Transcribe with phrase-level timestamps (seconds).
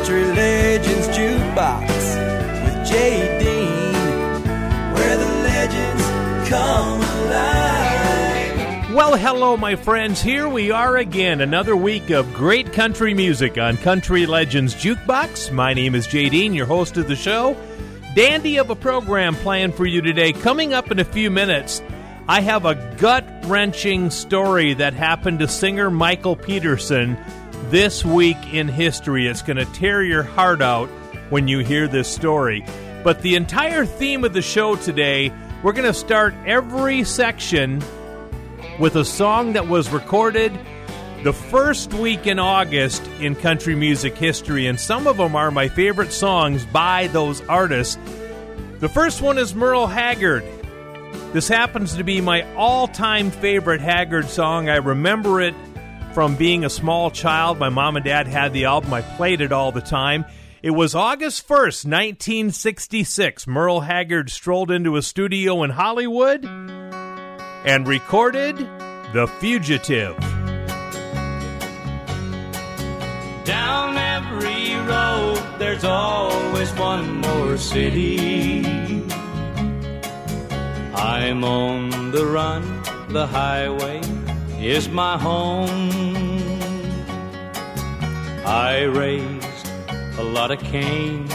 [0.00, 1.86] Country Legends Jukebox
[2.64, 3.92] with Dean,
[4.94, 8.94] where the legends come alive.
[8.94, 10.22] Well, hello, my friends.
[10.22, 15.52] Here we are again, another week of great country music on Country Legends Jukebox.
[15.52, 17.54] My name is Jay Dean, your host of the show.
[18.14, 20.32] Dandy of a program planned for you today.
[20.32, 21.82] Coming up in a few minutes,
[22.26, 27.18] I have a gut wrenching story that happened to singer Michael Peterson
[27.70, 29.28] this week in history.
[29.28, 30.88] It's going to tear your heart out
[31.30, 32.64] when you hear this story.
[33.04, 37.80] But the entire theme of the show today, we're going to start every section
[38.80, 40.52] with a song that was recorded
[41.22, 45.68] the first week in August in country music history, and some of them are my
[45.68, 47.98] favorite songs by those artists.
[48.80, 50.42] The first one is Merle Haggard.
[51.32, 54.68] This happens to be my all time favorite Haggard song.
[54.68, 55.54] I remember it
[56.12, 57.58] from being a small child.
[57.58, 60.24] My mom and dad had the album, I played it all the time.
[60.62, 63.46] It was August 1st, 1966.
[63.46, 70.18] Merle Haggard strolled into a studio in Hollywood and recorded The Fugitive.
[73.44, 78.66] Down every road, there's always one more city.
[80.94, 84.02] I'm on the run, the highway
[84.62, 85.90] is my home.
[88.44, 89.68] I raised
[90.18, 91.26] a lot of cane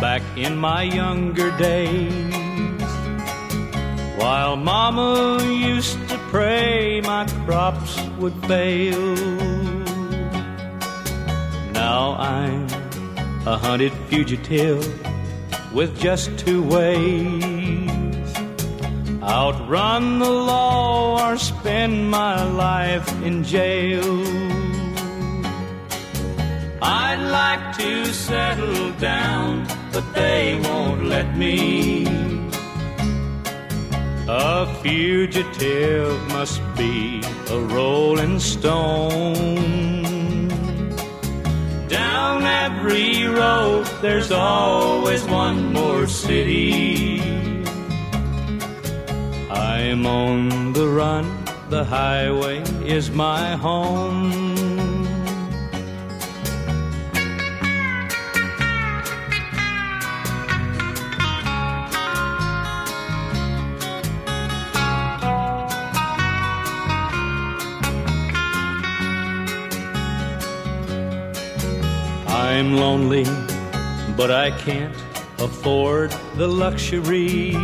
[0.00, 2.32] back in my younger days.
[4.16, 9.14] While Mama used to pray my crops would fail.
[11.72, 12.66] Now I'm
[13.46, 14.82] a hunted fugitive
[15.74, 17.59] with just two ways
[19.22, 24.04] outrun the law or spend my life in jail.
[26.82, 32.06] I'd like to settle down, but they won't let me.
[34.28, 40.48] A fugitive must be a rolling stone.
[41.88, 47.20] Down every road, there's always one more city.
[49.82, 51.24] I'm on the run,
[51.70, 54.30] the highway is my home.
[72.28, 73.24] I'm lonely,
[74.14, 74.94] but I can't
[75.38, 77.56] afford the luxury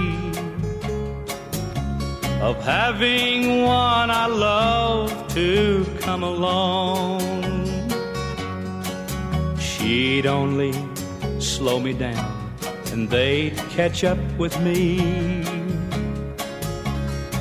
[2.41, 7.21] of having one I love to come along.
[9.59, 10.73] She'd only
[11.41, 12.53] slow me down
[12.93, 15.43] and they'd catch up with me.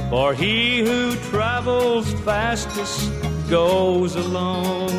[0.10, 3.12] For he who travels fastest
[3.50, 4.90] goes alone.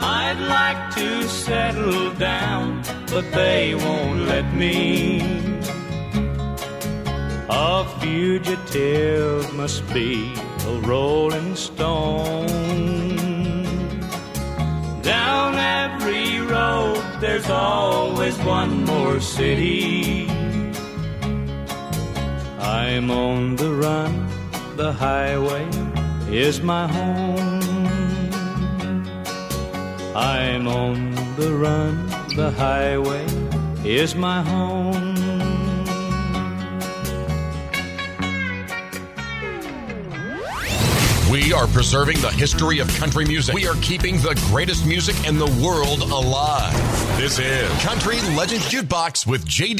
[0.00, 5.61] I'd like to settle down, but they won't let me.
[7.54, 10.32] A fugitive must be
[10.66, 12.46] a rolling stone.
[15.02, 20.30] Down every road, there's always one more city.
[22.58, 24.26] I'm on the run,
[24.76, 25.68] the highway
[26.30, 27.60] is my home.
[30.16, 33.26] I'm on the run, the highway
[33.84, 35.11] is my home.
[41.32, 43.54] We are preserving the history of country music.
[43.54, 46.74] We are keeping the greatest music in the world alive.
[47.16, 49.72] This is Country Legends Jukebox with Jay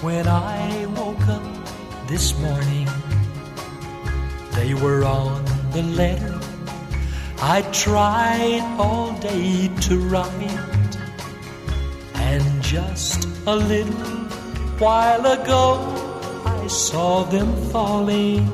[0.00, 1.42] when I woke up
[2.08, 2.88] this morning.
[4.52, 6.38] They were on the letter
[7.40, 10.96] I tried all day to write.
[12.14, 14.26] And just a little
[14.82, 15.78] while ago,
[16.44, 18.50] I saw them falling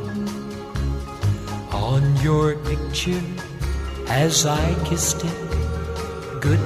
[1.73, 3.23] on your picture
[4.08, 6.61] as I kissed it good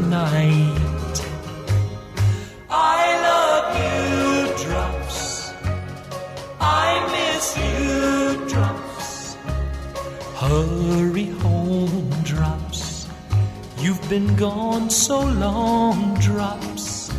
[10.48, 13.06] Hurry home, drops.
[13.76, 17.12] You've been gone so long, drops.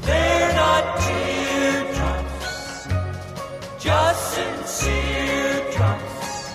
[0.00, 2.88] They're not teardrops,
[3.78, 6.54] just sincere drops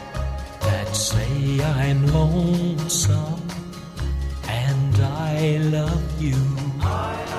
[0.62, 3.48] that say I'm lonesome
[4.48, 6.42] and I love you.
[6.81, 7.33] I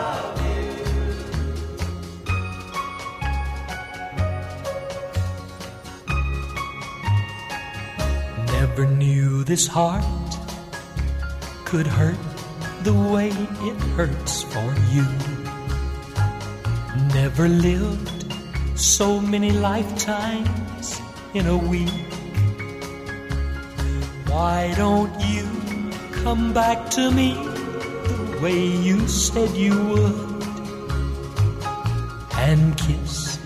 [8.76, 10.02] Never knew this heart
[11.64, 12.18] could hurt
[12.82, 15.06] the way it hurts for you.
[17.14, 18.34] Never lived
[18.76, 21.00] so many lifetimes
[21.34, 22.10] in a week.
[24.26, 25.46] Why don't you
[26.24, 30.42] come back to me the way you said you would?
[32.32, 33.38] And kiss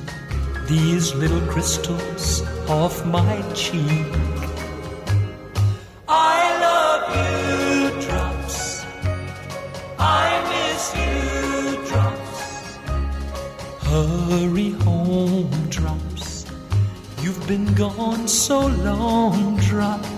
[0.64, 4.37] these little crystals off my cheek.
[13.98, 16.46] Hurry home, drops.
[17.20, 20.17] You've been gone so long, drops.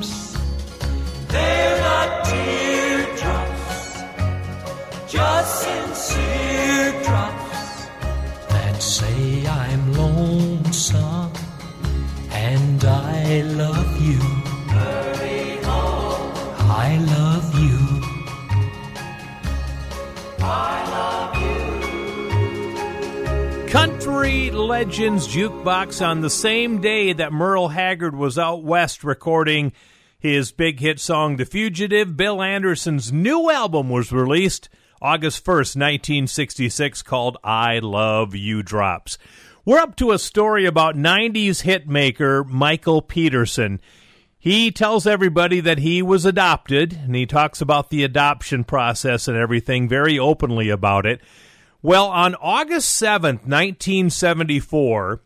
[24.70, 29.72] Legends Jukebox on the same day that Merle Haggard was out west recording
[30.16, 32.16] his big hit song The Fugitive.
[32.16, 34.68] Bill Anderson's new album was released
[35.02, 39.18] August 1st, 1966, called I Love You Drops.
[39.64, 43.80] We're up to a story about 90s hitmaker Michael Peterson.
[44.38, 49.36] He tells everybody that he was adopted, and he talks about the adoption process and
[49.36, 51.20] everything very openly about it.
[51.82, 55.22] Well, on August 7th, 1974,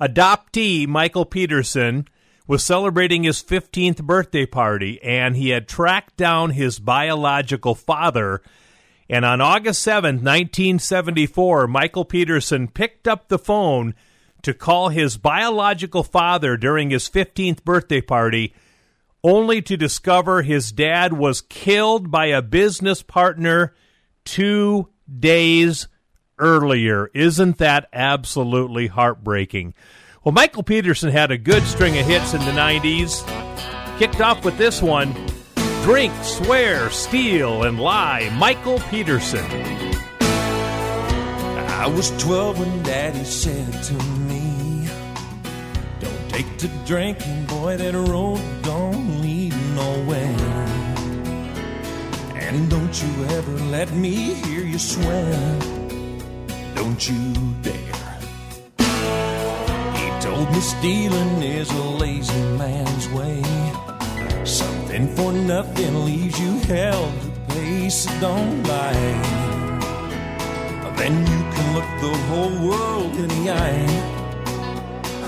[0.00, 2.08] adoptee Michael Peterson
[2.48, 8.42] was celebrating his 15th birthday party, and he had tracked down his biological father.
[9.08, 13.94] And on August 7th, 1974, Michael Peterson picked up the phone
[14.42, 18.52] to call his biological father during his 15th birthday party,
[19.22, 23.72] only to discover his dad was killed by a business partner
[24.24, 24.88] two
[25.18, 25.88] days
[26.38, 27.08] earlier.
[27.14, 29.74] Isn't that absolutely heartbreaking?
[30.24, 33.26] Well, Michael Peterson had a good string of hits in the 90s.
[33.98, 35.14] Kicked off with this one
[35.82, 38.30] Drink, Swear, Steal, and Lie.
[38.36, 39.44] Michael Peterson.
[41.82, 44.88] I was 12 when Daddy said to me,
[45.98, 50.51] Don't take to drinking, boy, that road don't lead nowhere.
[52.54, 55.58] And don't you ever let me hear you swear.
[56.74, 57.32] Don't you
[57.62, 58.18] dare.
[59.96, 63.42] He told me stealing is a lazy man's way.
[64.44, 67.88] Something for nothing leaves you hell to pay,
[68.20, 69.52] don't lie.
[71.02, 73.86] Then you can look the whole world in the eye.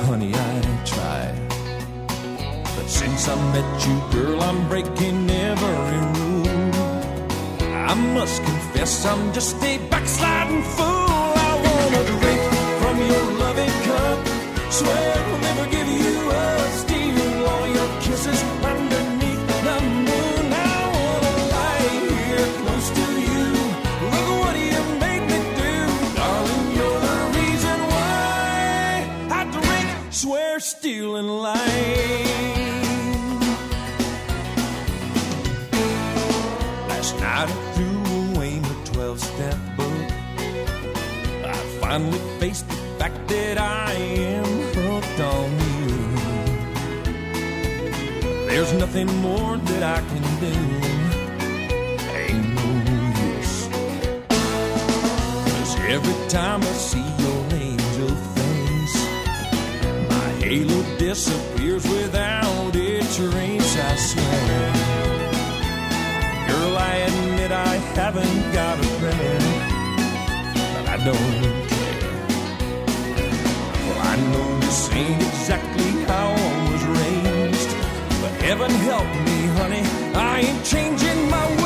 [0.07, 1.35] Honey, I tried.
[2.77, 6.24] But since I met you, girl, I'm breaking every rule.
[7.87, 11.33] I must confess, I'm just a backsliding fool.
[11.49, 12.43] I wanna drink
[12.81, 14.19] from your loving cup.
[14.79, 16.71] Swear I'll never give you up.
[16.83, 18.41] Steal all your kisses
[18.73, 19.77] underneath the
[20.07, 20.47] moon.
[20.53, 23.47] I wanna lie here close to you.
[24.13, 25.75] Look what you made me do,
[26.19, 26.67] darling.
[26.77, 32.24] You're the reason why I drink, swear, steal, and lie.
[41.95, 45.93] Finally faced the fact that I am hooked on you.
[48.49, 50.55] There's nothing more that I can do.
[52.23, 52.67] Ain't no
[53.31, 53.57] use.
[55.55, 58.99] Cause every time I see your angel face,
[60.11, 64.67] my halo disappears without a trace, I swear.
[66.49, 69.43] Girl, I admit I haven't got a prayer,
[70.75, 71.64] but I don't
[74.33, 77.71] know this ain't exactly how I was raised,
[78.21, 81.64] but heaven help me, honey, I ain't changing my ways.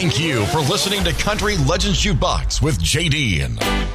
[0.00, 3.87] Thank you for listening to Country Legends Jukebox with JD.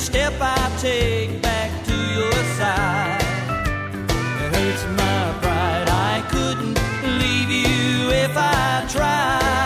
[0.00, 3.20] Step I take back to your side
[4.42, 5.88] it hurts my pride.
[5.88, 6.78] I couldn't
[7.20, 9.59] leave you if I tried.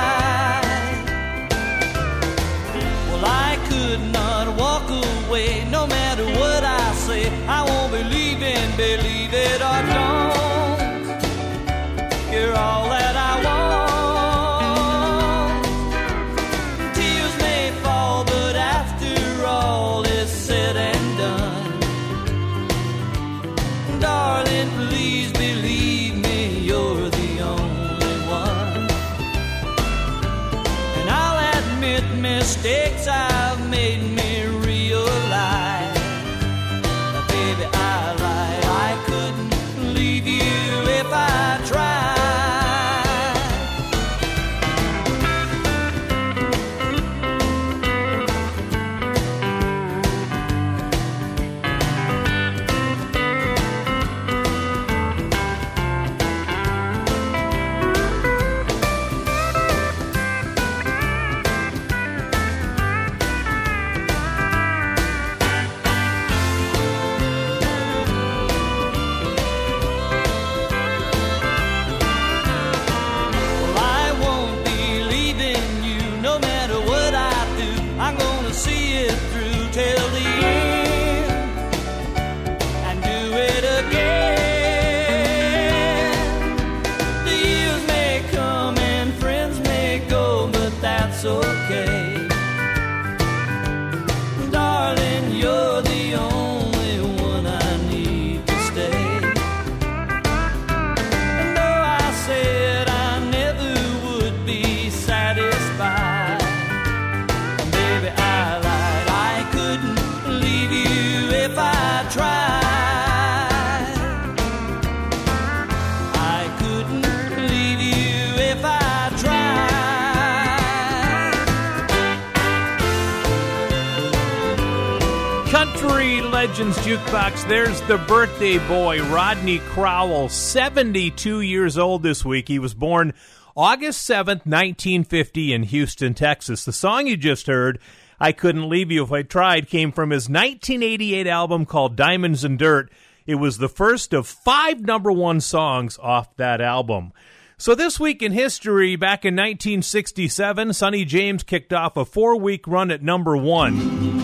[127.47, 132.49] There's the birthday boy, Rodney Crowell, 72 years old this week.
[132.49, 133.13] He was born
[133.55, 136.65] August 7th, 1950, in Houston, Texas.
[136.65, 137.79] The song you just heard,
[138.19, 142.59] I Couldn't Leave You If I Tried, came from his 1988 album called Diamonds and
[142.59, 142.91] Dirt.
[143.27, 147.13] It was the first of five number one songs off that album.
[147.59, 152.67] So, this week in history, back in 1967, Sonny James kicked off a four week
[152.67, 154.24] run at number one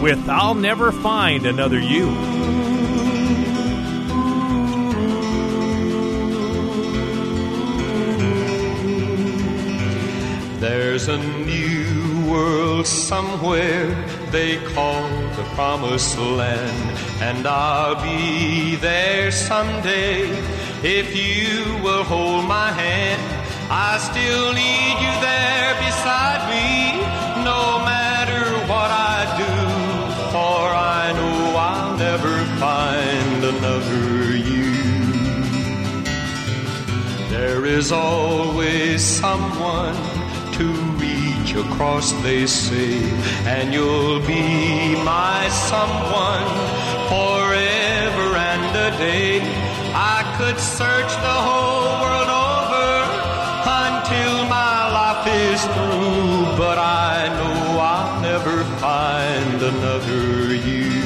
[0.00, 2.06] with I'll Never Find Another You.
[10.58, 13.86] There's a new world somewhere
[14.30, 15.02] they call
[15.36, 20.22] the promised land, and I'll be there someday
[20.82, 23.20] if you will hold my hand.
[23.70, 27.00] I still need you there beside me,
[27.44, 29.09] no matter what I
[32.60, 34.72] find another you.
[37.30, 39.96] There is always someone
[40.58, 40.66] to
[41.00, 43.02] reach across, they say,
[43.46, 46.48] and you'll be my someone
[47.08, 48.36] forever.
[48.36, 49.40] And a day.
[49.94, 52.90] I could search the whole world over
[53.84, 60.99] until my life is through, but I know I'll never find another you.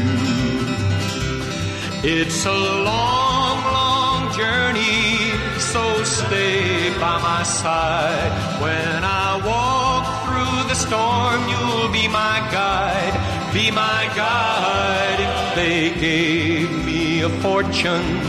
[2.06, 8.60] It's a long, long journey, so stay by my side.
[8.60, 13.14] When I walk through the storm, you'll be my guide,
[13.54, 15.18] be my guide.
[15.18, 18.20] If they gave me a fortune,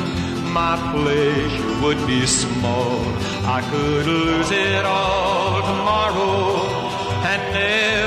[0.53, 3.01] my pleasure would be small.
[3.43, 6.75] I could lose it all tomorrow
[7.27, 8.04] and never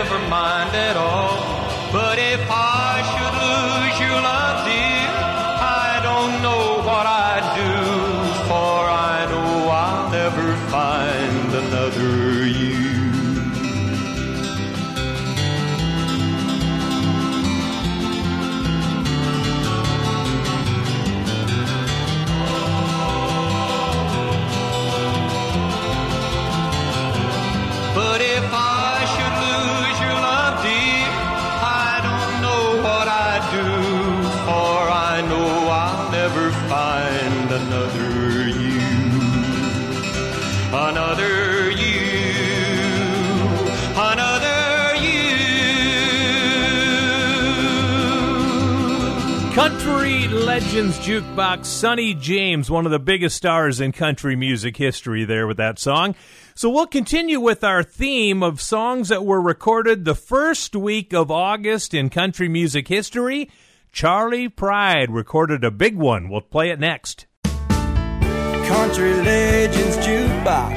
[50.59, 55.59] Legends Jukebox, Sonny James, one of the biggest stars in country music history, there with
[55.59, 56.17] that song.
[56.57, 61.31] So we'll continue with our theme of songs that were recorded the first week of
[61.31, 63.53] August in country music history.
[63.93, 66.29] Charley Pride recorded a big one.
[66.29, 67.27] We'll play it next.
[67.45, 70.77] Country Legends Jukebox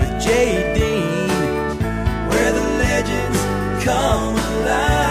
[0.00, 1.28] with Dean,
[2.30, 5.03] where the legends come alive.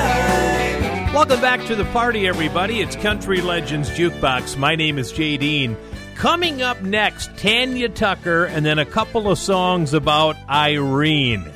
[1.24, 2.82] Welcome back to the party, everybody.
[2.82, 4.58] It's Country Legends Jukebox.
[4.58, 5.78] My name is Jay Dean.
[6.16, 11.50] Coming up next, Tanya Tucker, and then a couple of songs about Irene.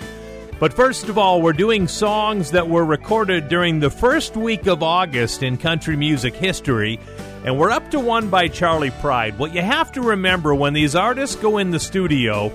[0.58, 4.82] But first of all, we're doing songs that were recorded during the first week of
[4.84, 6.98] August in country music history,
[7.44, 9.38] and we're up to one by Charley Pride.
[9.38, 12.54] What you have to remember when these artists go in the studio,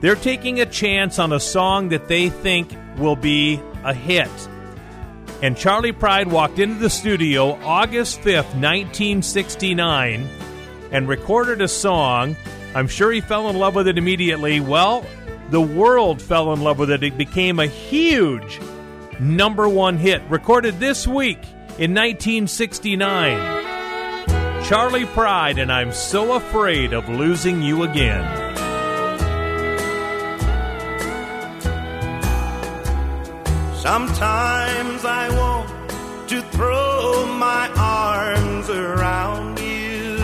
[0.00, 4.30] they're taking a chance on a song that they think will be a hit.
[5.42, 10.28] And Charley Pride walked into the studio August 5th, 1969,
[10.90, 12.36] and recorded a song.
[12.74, 14.60] I'm sure he fell in love with it immediately.
[14.60, 15.04] Well,
[15.50, 17.02] the world fell in love with it.
[17.02, 18.60] It became a huge
[19.20, 21.42] number one hit, recorded this week
[21.78, 23.64] in 1969.
[24.64, 28.45] Charley Pride, and I'm so afraid of losing you again.
[33.92, 35.68] Sometimes I want
[36.30, 40.16] to throw my arms around you.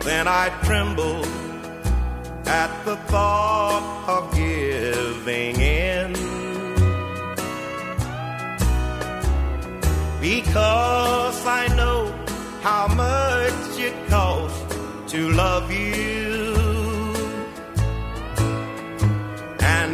[0.00, 1.24] Then I tremble
[2.44, 6.12] at the thought of giving in.
[10.20, 12.12] Because I know
[12.60, 14.76] how much it costs
[15.12, 16.37] to love you.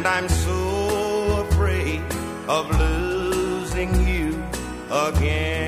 [0.05, 1.99] And I'm so afraid
[2.47, 4.39] of losing you
[4.91, 5.64] again.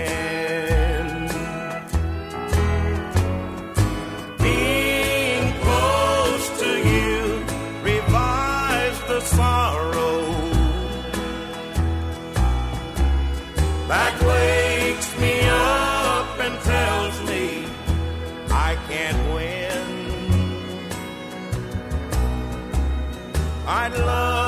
[23.69, 24.46] I'd love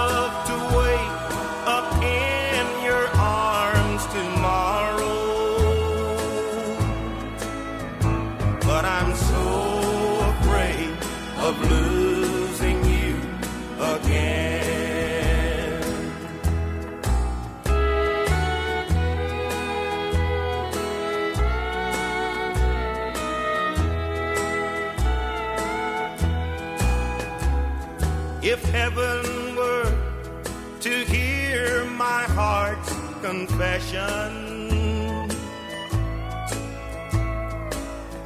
[33.30, 34.32] confession,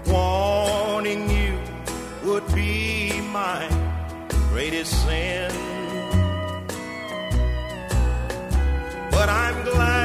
[0.07, 1.59] wanting you
[2.23, 3.67] would be my
[4.51, 5.51] greatest sin.
[9.11, 10.02] But I'm glad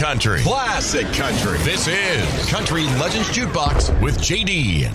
[0.00, 0.40] country.
[0.40, 1.58] Classic country.
[1.58, 4.88] This is Country Legends Jukebox with JD.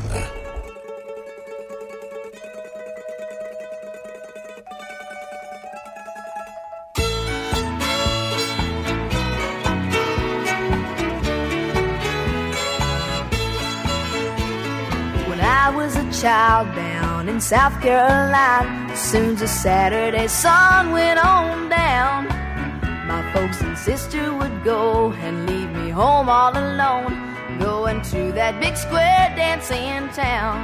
[15.29, 21.23] When I was a child down in South Carolina, soon as the Saturday sun went
[21.23, 22.34] on down, my
[23.35, 27.13] folks and sister would go and leave me home all alone,
[27.59, 30.57] going to that big square dance in town.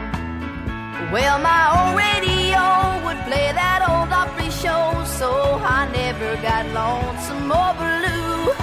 [1.12, 2.64] Well, my old radio
[3.06, 4.86] would play that old Opry show,
[5.20, 5.30] so
[5.78, 8.56] I never got lonesome or blue.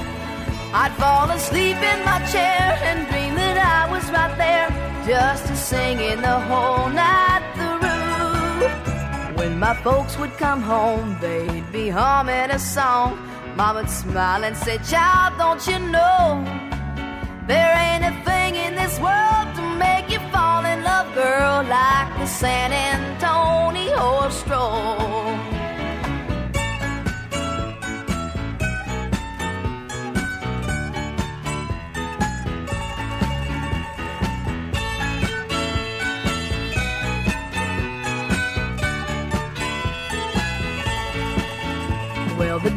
[0.80, 4.68] I'd fall asleep in my chair and dream that I was right there,
[5.06, 9.36] just a singing the whole night through.
[9.38, 13.27] When my folks would come home, they'd be humming a song.
[13.58, 16.44] Mama'd smile and say, Child, don't you know?
[17.48, 22.08] There ain't a thing in this world to make you fall in love, girl, like
[22.20, 25.17] the San Antonio stroll.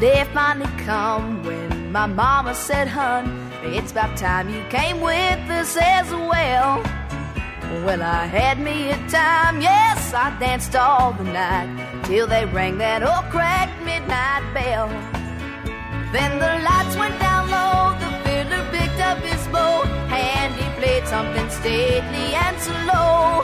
[0.01, 5.77] Day finally come when my mama said, Hun, it's about time you came with us
[5.79, 6.81] as well.
[7.85, 11.69] Well, I had me a time, yes, I danced all the night
[12.05, 14.87] till they rang that old cracked midnight bell.
[16.11, 21.05] Then the lights went down low, the fiddler picked up his bow, and he played
[21.07, 23.43] something stately and slow.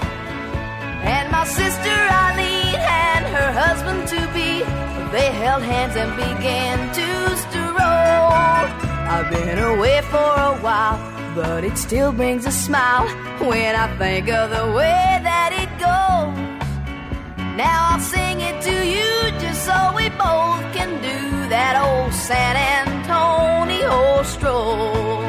[1.06, 2.57] And my sister Eileen
[3.48, 4.60] her husband to be,
[5.16, 7.08] they held hands and began to
[7.44, 7.78] stroll.
[9.14, 10.98] I've been away for a while,
[11.34, 13.08] but it still brings a smile
[13.48, 16.36] when I think of the way that it goes.
[17.56, 22.56] Now I'll sing it to you just so we both can do that old San
[22.76, 25.27] Antonio stroll.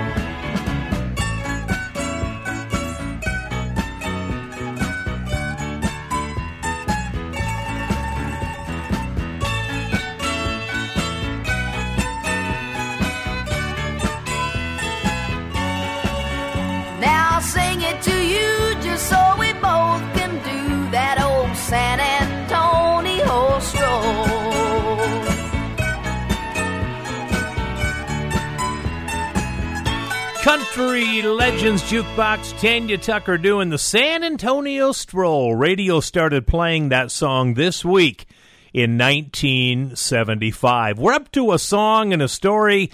[30.79, 35.57] Country Legends Jukebox, Tanya Tucker doing the San Antonio Stroll.
[35.57, 38.27] Radio started playing that song this week
[38.73, 41.01] in 1975.
[41.01, 42.93] We're up to a song and a story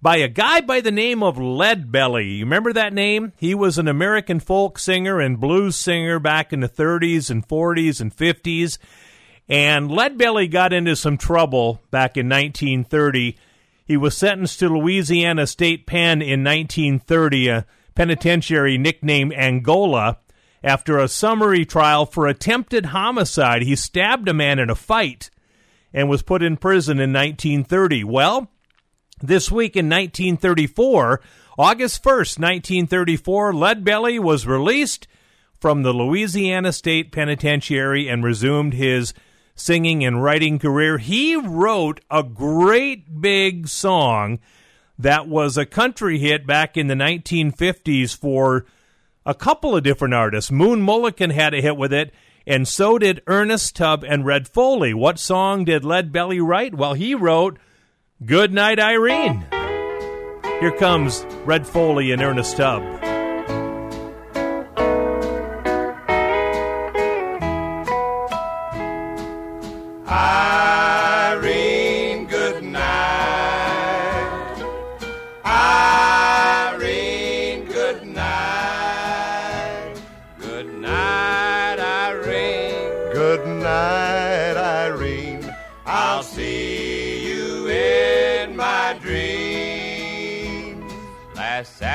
[0.00, 2.38] by a guy by the name of Leadbelly.
[2.38, 3.34] You remember that name?
[3.36, 8.00] He was an American folk singer and blues singer back in the 30s and 40s
[8.00, 8.78] and 50s.
[9.46, 13.36] And Leadbelly got into some trouble back in 1930.
[13.86, 20.18] He was sentenced to Louisiana State Pen in 1930, a penitentiary nicknamed Angola,
[20.64, 23.62] after a summary trial for attempted homicide.
[23.62, 25.30] He stabbed a man in a fight
[25.92, 28.02] and was put in prison in 1930.
[28.02, 28.50] Well,
[29.22, 31.20] this week in 1934,
[31.56, 35.06] August 1st, 1934, Leadbelly was released
[35.60, 39.14] from the Louisiana State Penitentiary and resumed his
[39.56, 40.98] singing and writing career.
[40.98, 44.38] He wrote a great big song
[44.98, 48.66] that was a country hit back in the 1950s for
[49.24, 50.50] a couple of different artists.
[50.50, 52.14] Moon Mullican had a hit with it,
[52.46, 54.94] and so did Ernest Tubb and Red Foley.
[54.94, 56.74] What song did Lead Belly write?
[56.74, 57.58] Well, he wrote
[58.24, 59.44] Good Night, Irene.
[60.60, 63.15] Here comes Red Foley and Ernest Tubb.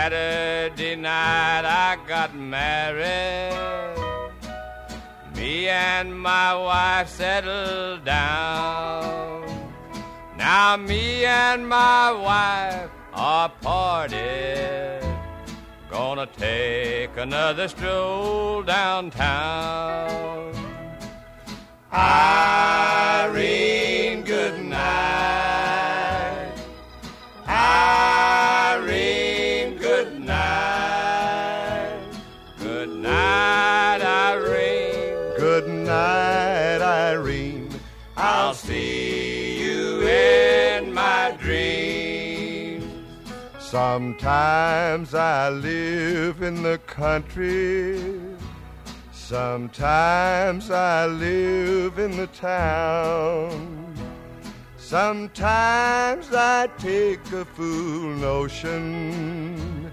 [0.02, 3.54] Saturday night I got married.
[5.36, 9.46] Me and my wife settled down.
[10.36, 15.06] Now me and my wife are parted.
[15.92, 20.52] Gonna take another stroll downtown.
[21.94, 23.44] Irene,
[24.24, 25.21] good night.
[43.72, 48.20] Sometimes I live in the country.
[49.14, 53.96] Sometimes I live in the town.
[54.76, 59.90] Sometimes I take a fool notion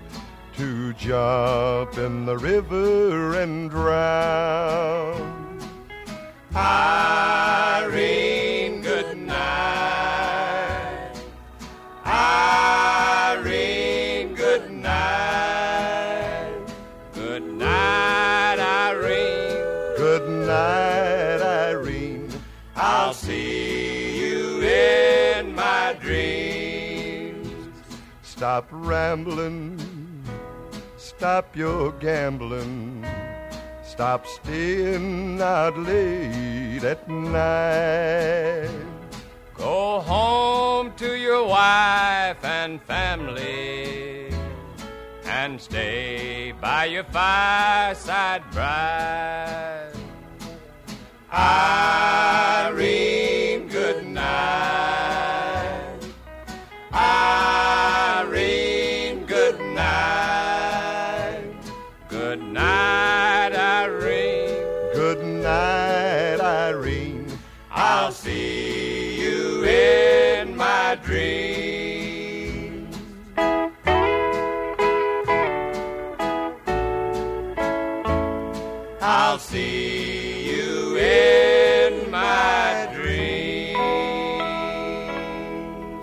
[0.57, 5.61] to jump in the river and drown.
[6.57, 8.58] Irene,
[28.38, 29.83] Stop rambling,
[30.96, 33.05] stop your gambling,
[33.83, 38.70] stop staying out late at night.
[39.57, 44.33] Go home to your wife and family
[45.24, 49.90] and stay by your fireside bride.
[51.33, 52.68] Irene,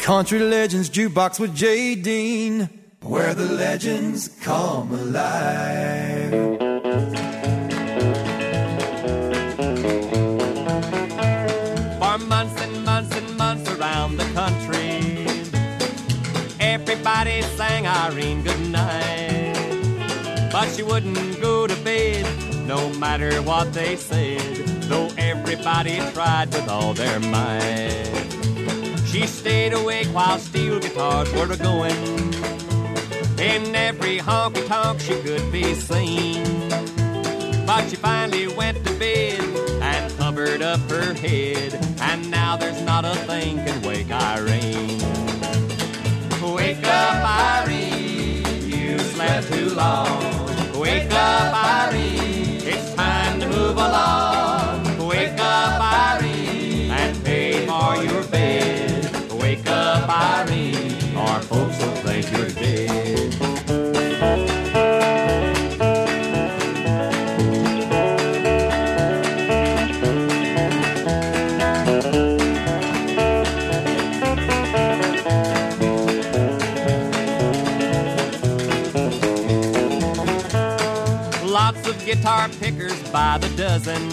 [0.06, 2.70] Country Legends Jukebox with Jay Dean,
[3.02, 6.30] where the legends come alive.
[11.98, 15.26] For months and months and months around the country,
[16.60, 19.58] everybody sang Irene goodnight.
[20.52, 22.28] But she wouldn't go to bed,
[22.68, 28.06] no matter what they said, though everybody tried with all their might.
[29.16, 31.96] She stayed awake while steel guitars were a going.
[33.40, 36.44] In every honky tonk she could be seen.
[37.66, 39.40] But she finally went to bed
[39.82, 41.80] and covered up her head.
[42.02, 45.00] And now there's not a thing can wake Irene.
[46.54, 50.78] Wake up, Irene, you slept too long.
[50.78, 55.08] Wake up, Irene, it's time to move along.
[55.08, 58.95] Wake up, Irene, and pay for your bed.
[61.56, 63.32] Folks will think you're dead.
[81.46, 84.12] Lots of guitar pickers by the dozen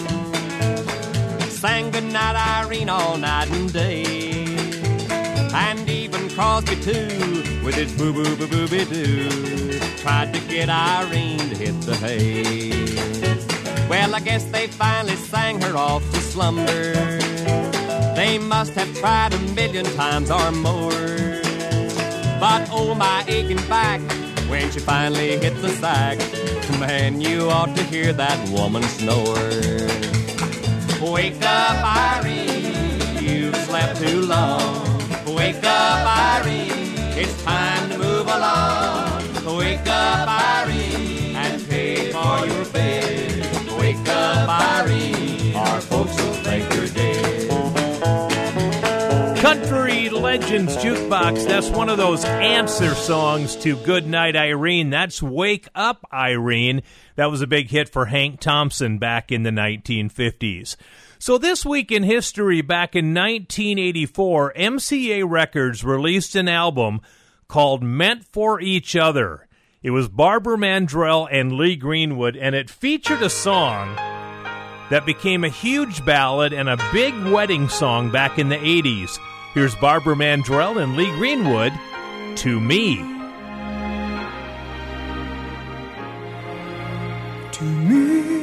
[1.49, 4.42] sang goodnight Irene all night and day.
[6.35, 11.55] Crosby too, with his boo boo boo boo boo doo, tried to get Irene to
[11.55, 12.71] hit the hay.
[13.87, 16.93] Well, I guess they finally sang her off to slumber.
[18.15, 20.89] They must have tried a million times or more.
[22.39, 24.01] But oh, my aching back
[24.49, 26.17] when she finally hit the sack.
[26.79, 29.35] Man, you ought to hear that woman snore.
[31.13, 34.92] Wake up, Irene, you've slept too long.
[35.35, 36.69] Wake up, Irene,
[37.17, 39.57] it's time to move along.
[39.57, 43.79] Wake up, Irene, and pay for your bed.
[43.79, 47.49] Wake up, Irene, our folks will think you're dead.
[49.37, 51.45] Country Legends Jukebox.
[51.47, 54.89] That's one of those answer songs to Good Night Irene.
[54.89, 56.81] That's Wake Up Irene.
[57.17, 60.75] That was a big hit for Hank Thompson back in the 1950s.
[61.23, 66.99] So, this week in history, back in 1984, MCA Records released an album
[67.47, 69.47] called Meant for Each Other.
[69.81, 73.95] It was Barbara Mandrell and Lee Greenwood, and it featured a song
[74.89, 79.17] that became a huge ballad and a big wedding song back in the 80s.
[79.53, 81.71] Here's Barbara Mandrell and Lee Greenwood,
[82.39, 82.97] to me.
[87.53, 88.42] To Me.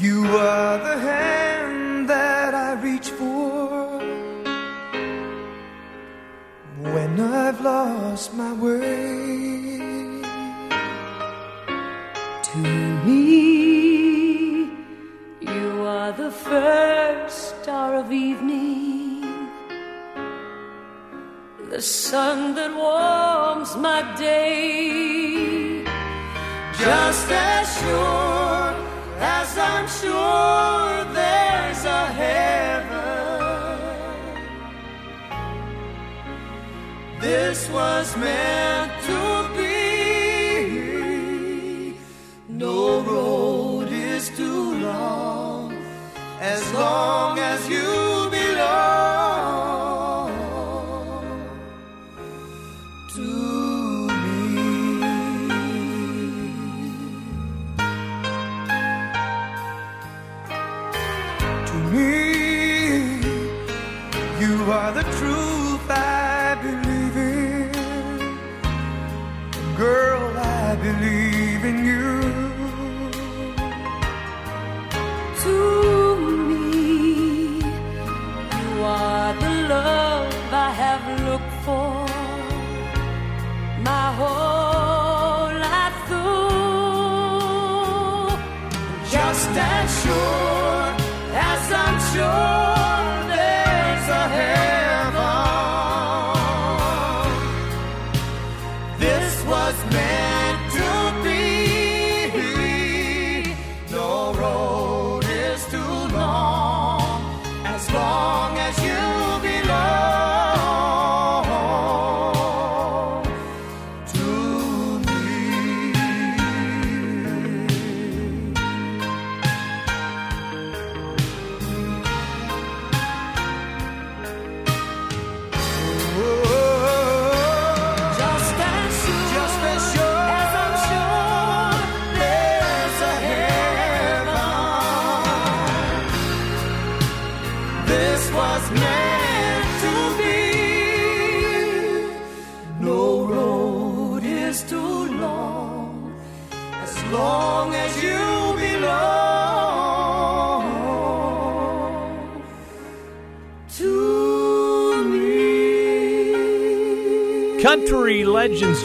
[0.00, 3.98] You are the hand that I reach for
[6.94, 9.82] when I've lost my way.
[12.48, 12.58] To
[13.04, 14.70] me,
[15.42, 19.50] you are the first star of evening,
[21.68, 25.84] the sun that warms my day.
[26.78, 28.89] Just as sure
[29.20, 33.00] as I'm sure there's a heaven,
[37.20, 39.70] this was meant to be.
[42.48, 45.72] No road is too long
[46.40, 49.20] as long as you belong
[53.14, 53.49] to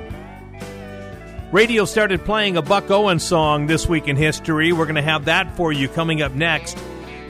[1.50, 4.70] Radio started playing a Buck Owens song this week in history.
[4.70, 6.76] We're going to have that for you coming up next.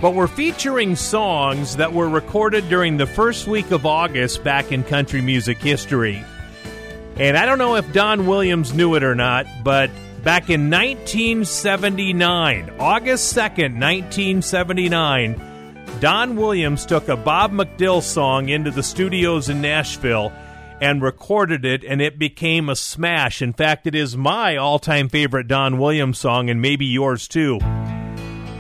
[0.00, 4.82] But we're featuring songs that were recorded during the first week of August back in
[4.82, 6.24] country music history.
[7.14, 9.88] And I don't know if Don Williams knew it or not, but
[10.24, 15.40] back in 1979, August 2nd, 1979,
[16.00, 20.32] Don Williams took a Bob McDill song into the studios in Nashville
[20.80, 23.42] and recorded it, and it became a smash.
[23.42, 27.58] In fact, it is my all time favorite Don Williams song, and maybe yours too.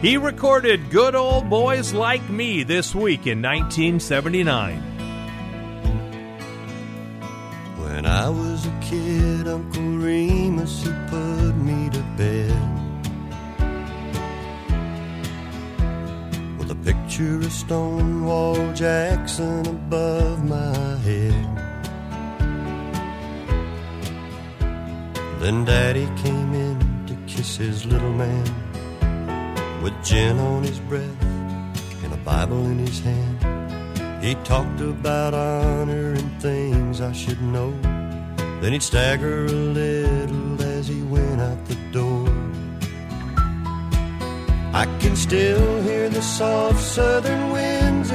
[0.00, 4.80] He recorded Good Old Boys Like Me this week in 1979.
[7.78, 12.78] When I was a kid, Uncle Remus, he put me to bed
[16.58, 21.67] with a picture of Stonewall Jackson above my head.
[25.40, 28.44] Then Daddy came in to kiss his little man
[29.82, 31.22] with gin on his breath
[32.02, 34.24] and a Bible in his hand.
[34.24, 37.70] He talked about honor and things I should know.
[38.60, 42.28] Then he'd stagger a little as he went out the door.
[44.74, 48.10] I can still hear the soft southern winds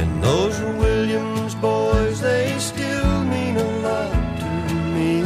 [0.00, 5.20] And those Williams boys, they still mean a lot to me.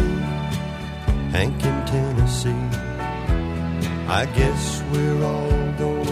[1.31, 2.67] Hank in Tennessee,
[4.09, 6.04] I guess we're all going.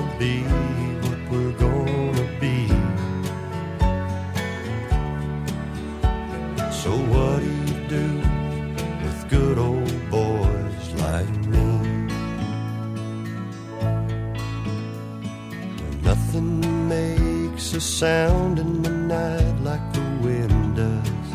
[17.83, 21.29] Sound in the night like the wind does.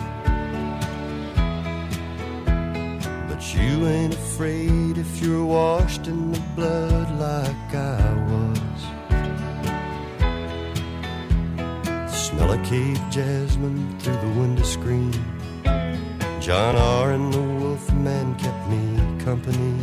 [3.28, 8.80] But you ain't afraid if you're washed in the blood like I was.
[12.16, 15.12] Smell of cape jasmine through the window screen.
[16.40, 17.12] John R.
[17.12, 19.76] and the wolf man kept me company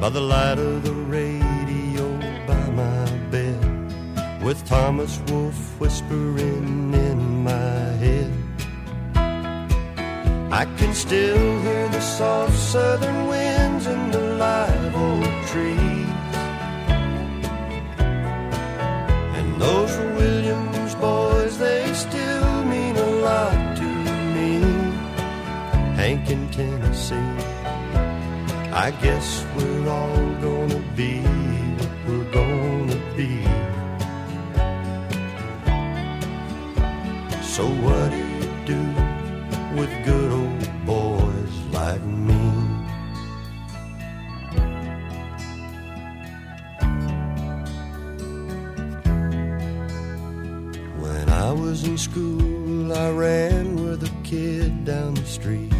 [0.00, 1.49] by the light of the bed
[4.42, 8.32] with Thomas Wolfe whispering in my head.
[10.50, 16.36] I can still hear the soft southern winds in the live oak trees.
[19.36, 23.88] And those Williams boys, they still mean a lot to
[24.34, 24.60] me.
[25.96, 27.36] Hank in Tennessee,
[28.72, 31.39] I guess we're all gonna be
[37.60, 38.80] So what do you do
[39.76, 42.40] with good old boys like me?
[51.02, 55.74] When I was in school, I ran with a kid down the street.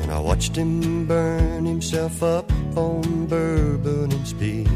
[0.00, 4.75] And I watched him burn himself up on bourbon and speed.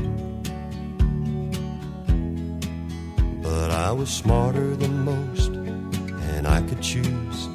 [3.91, 7.49] I was smarter than most, and I could choose.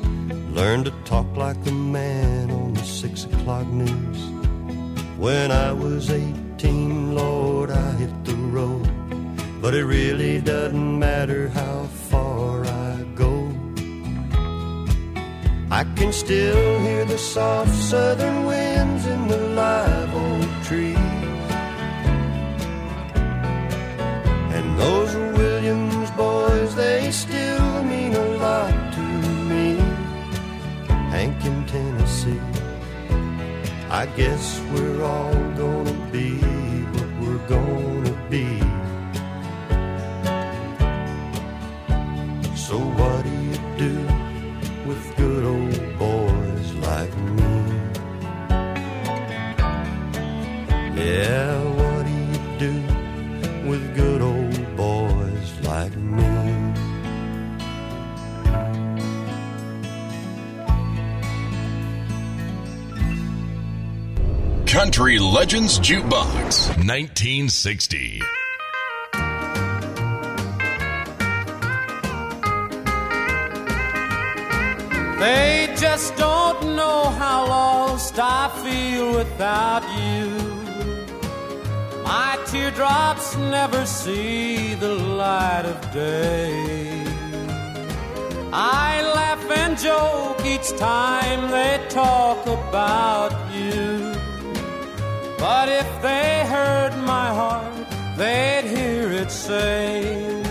[0.51, 4.19] Learn to talk like the man on the six o'clock news.
[5.17, 8.85] When I was 18, Lord, I hit the road.
[9.61, 13.49] But it really doesn't matter how far I go.
[15.71, 20.14] I can still hear the soft southern winds in the live
[33.95, 35.44] I guess we're all
[64.95, 68.21] Country Legends Jukebox, 1960.
[75.19, 80.29] They just don't know how lost I feel without you.
[82.05, 87.03] My teardrops never see the light of day.
[88.53, 93.44] I laugh and joke each time they talk about.
[95.47, 97.85] But if they heard my heart,
[98.17, 100.41] they'd hear it say,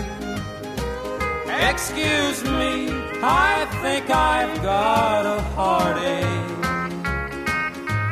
[1.69, 2.87] Excuse me,
[3.21, 6.61] I think I've got a heartache.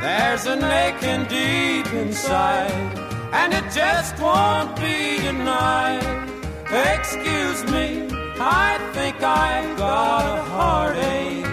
[0.01, 2.91] There's an aching deep inside,
[3.31, 6.03] and it just won't be denied.
[6.95, 8.09] Excuse me,
[8.41, 11.45] I think I've got a heartache.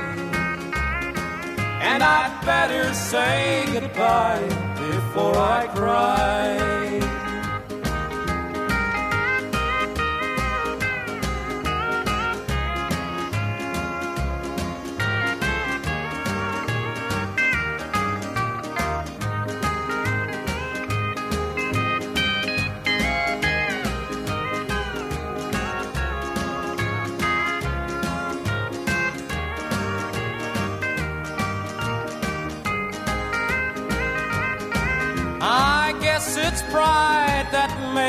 [1.91, 4.70] And I'd better say goodbye
[5.13, 6.70] before I cry.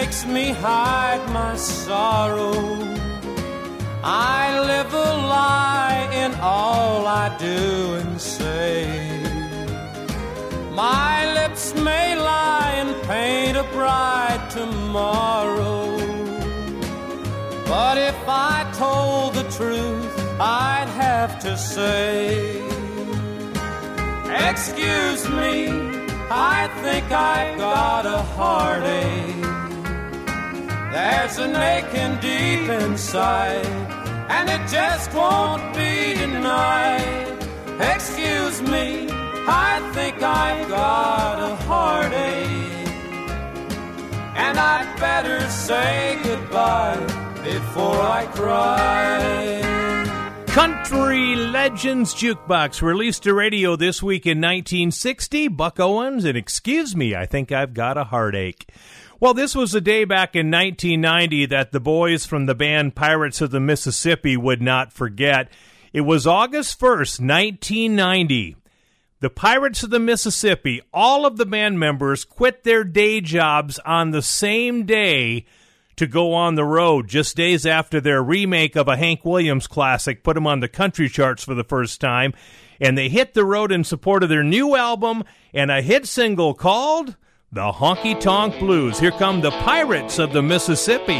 [0.02, 2.54] Makes me hide my sorrow.
[4.04, 7.62] I live a lie in all I do
[8.00, 8.80] and say.
[10.74, 15.84] My lips may lie and paint a bright tomorrow.
[17.74, 22.60] But if I told the truth, I'd have to say,
[24.50, 25.56] Excuse me,
[26.58, 29.51] I think I've got a heartache.
[30.92, 33.66] There's an aching deep inside,
[34.30, 37.38] and it just won't be denied.
[37.80, 42.88] Excuse me, I think I've got a heartache.
[44.36, 46.98] And I'd better say goodbye
[47.42, 49.72] before I cry.
[50.48, 55.48] Country Legends Jukebox released to radio this week in 1960.
[55.48, 58.68] Buck Owens and Excuse Me, I Think I've Got a Heartache.
[59.22, 63.40] Well, this was a day back in 1990 that the boys from the band Pirates
[63.40, 65.48] of the Mississippi would not forget.
[65.94, 68.56] It was August 1st, 1990.
[69.20, 74.10] The Pirates of the Mississippi, all of the band members quit their day jobs on
[74.10, 75.46] the same day
[75.98, 80.24] to go on the road just days after their remake of a Hank Williams classic
[80.24, 82.34] put them on the country charts for the first time.
[82.80, 86.56] And they hit the road in support of their new album and a hit single
[86.56, 87.16] called
[87.54, 88.98] The Honky Tonk Blues.
[88.98, 91.20] Here come the Pirates of the Mississippi.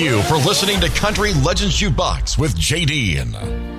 [0.00, 3.69] you for listening to Country Legends Jukebox with JD.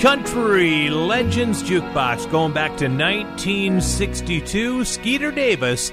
[0.00, 4.84] Country Legends Jukebox going back to 1962.
[4.84, 5.90] Skeeter Davis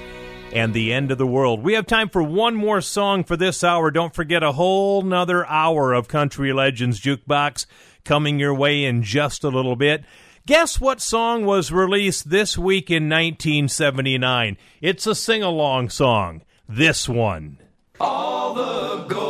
[0.52, 1.64] and the end of the world.
[1.64, 3.90] We have time for one more song for this hour.
[3.90, 7.66] Don't forget a whole nother hour of Country Legends Jukebox
[8.04, 10.04] coming your way in just a little bit.
[10.46, 14.56] Guess what song was released this week in 1979?
[14.80, 16.42] It's a sing along song.
[16.68, 17.58] This one.
[17.98, 19.25] All the gold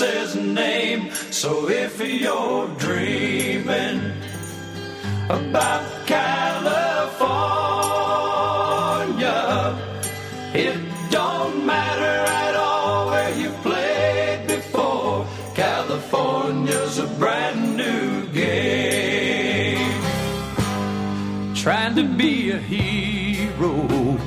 [0.00, 1.10] else's name.
[1.30, 4.12] So if you're dreaming
[5.28, 6.98] about California,
[10.54, 10.76] it
[11.10, 15.26] don't matter at all where you played before.
[15.54, 20.02] California's a brand new game.
[21.54, 24.18] Trying to be a hero,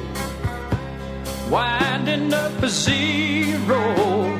[1.49, 4.38] winding up a zero,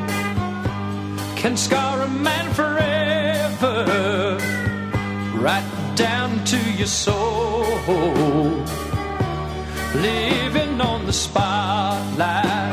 [1.39, 4.37] can scar a man forever,
[5.35, 5.63] right
[5.95, 7.63] down to your soul.
[9.95, 12.68] Living on the spotlight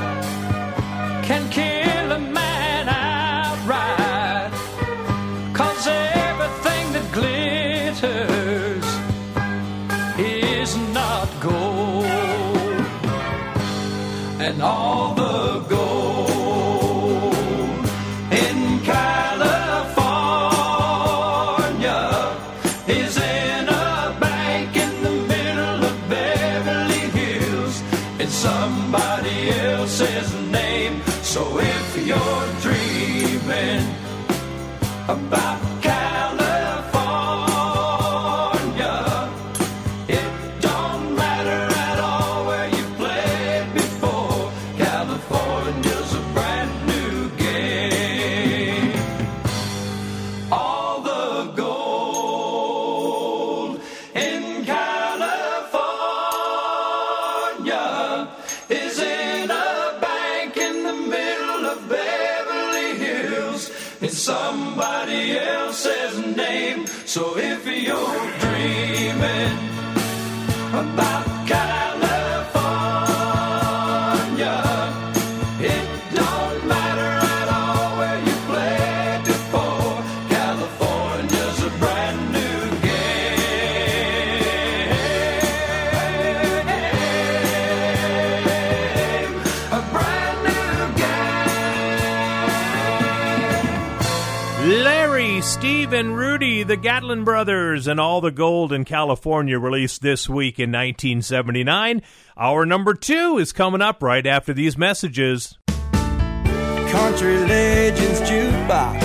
[95.87, 100.59] Steve, and Rudy, the Gatlin brothers, and all the gold in California released this week
[100.59, 102.03] in 1979.
[102.37, 105.57] Hour number two is coming up right after these messages.
[105.69, 109.01] Country Legends Jukebox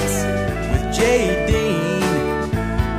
[0.71, 2.51] with Jay Dean,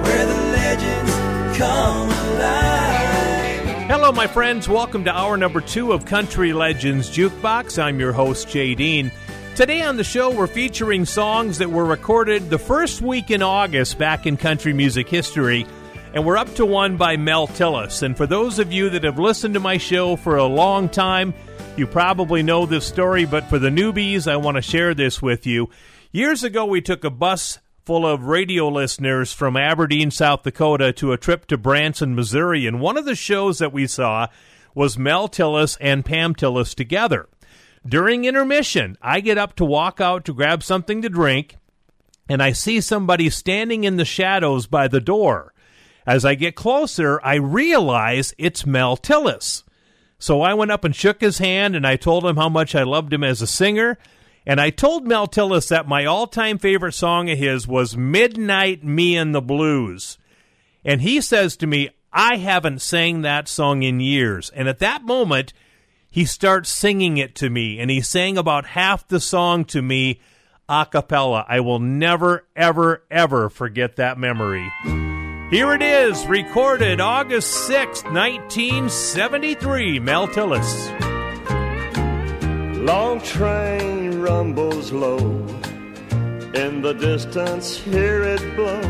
[0.02, 3.88] where the legends come alive.
[3.90, 4.68] Hello, my friends.
[4.68, 7.82] Welcome to hour number two of Country Legends Jukebox.
[7.82, 9.10] I'm your host, Jay Dean.
[9.54, 13.98] Today on the show, we're featuring songs that were recorded the first week in August
[13.98, 15.66] back in country music history.
[16.14, 18.02] And we're up to one by Mel Tillis.
[18.02, 21.34] And for those of you that have listened to my show for a long time,
[21.76, 25.46] you probably know this story, but for the newbies, I want to share this with
[25.46, 25.68] you.
[26.12, 31.12] Years ago, we took a bus full of radio listeners from Aberdeen, South Dakota to
[31.12, 32.66] a trip to Branson, Missouri.
[32.66, 34.28] And one of the shows that we saw
[34.74, 37.28] was Mel Tillis and Pam Tillis together.
[37.86, 41.56] During intermission, I get up to walk out to grab something to drink,
[42.28, 45.52] and I see somebody standing in the shadows by the door.
[46.06, 49.62] As I get closer, I realize it's Mel Tillis.
[50.18, 52.84] So I went up and shook his hand and I told him how much I
[52.84, 53.98] loved him as a singer.
[54.46, 58.84] And I told Mel Tillis that my all time favorite song of his was Midnight
[58.84, 60.18] Me and the Blues.
[60.84, 64.50] And he says to me, I haven't sang that song in years.
[64.50, 65.52] And at that moment,
[66.12, 67.80] he starts singing it to me.
[67.80, 70.20] And he sang about half the song to me
[70.68, 71.46] a cappella.
[71.48, 74.70] I will never, ever, ever forget that memory.
[75.50, 80.00] Here it is, recorded August 6th, 1973.
[80.00, 81.00] Mel Tillis.
[82.86, 85.18] Long train rumbles low.
[86.54, 88.82] In the distance, hear it blow.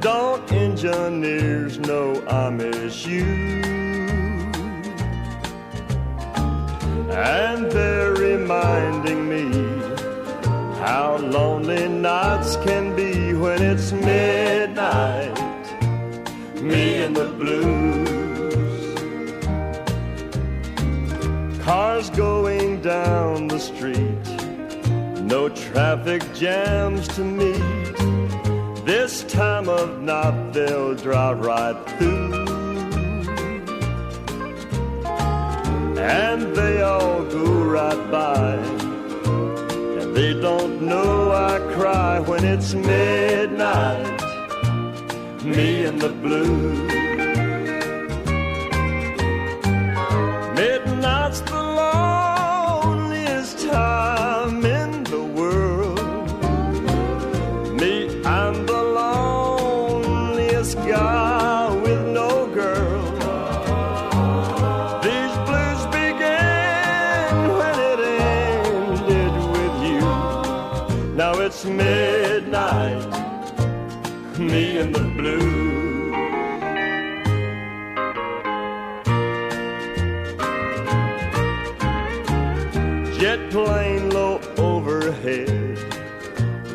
[0.00, 3.75] Don't engineers know I miss you?
[7.10, 9.50] And they're reminding me
[10.80, 15.36] how lonely nights can be when it's midnight.
[16.60, 18.06] Me and the blues.
[21.64, 24.26] Cars going down the street.
[25.22, 27.96] No traffic jams to meet.
[28.84, 32.65] This time of night they'll drive right through.
[35.98, 38.54] And they all go right by.
[40.00, 44.20] And they don't know I cry when it's midnight.
[45.44, 46.92] Me and the blues.
[50.54, 54.64] Midnight's the loneliest time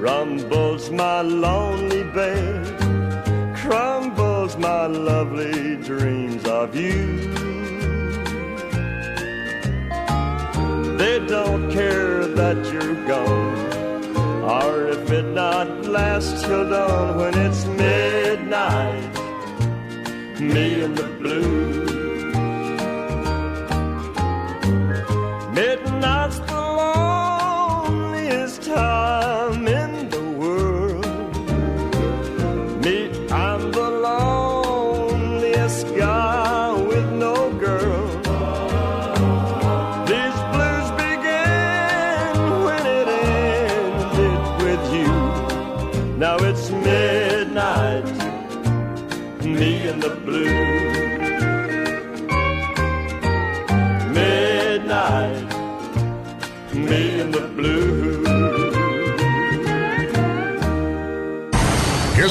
[0.01, 2.65] rumbles my lonely bed,
[3.55, 7.05] crumbles my lovely dreams of you.
[10.97, 17.65] They don't care that you're gone, or if it not lasts till dawn when it's
[17.65, 19.13] midnight.
[20.39, 21.90] Me and the blues.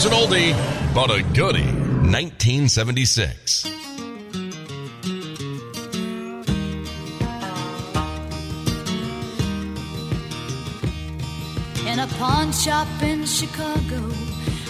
[0.02, 0.54] Here's an oldie,
[0.94, 1.60] but a goodie.
[1.60, 3.66] 1976.
[11.86, 14.10] in a pawn shop in Chicago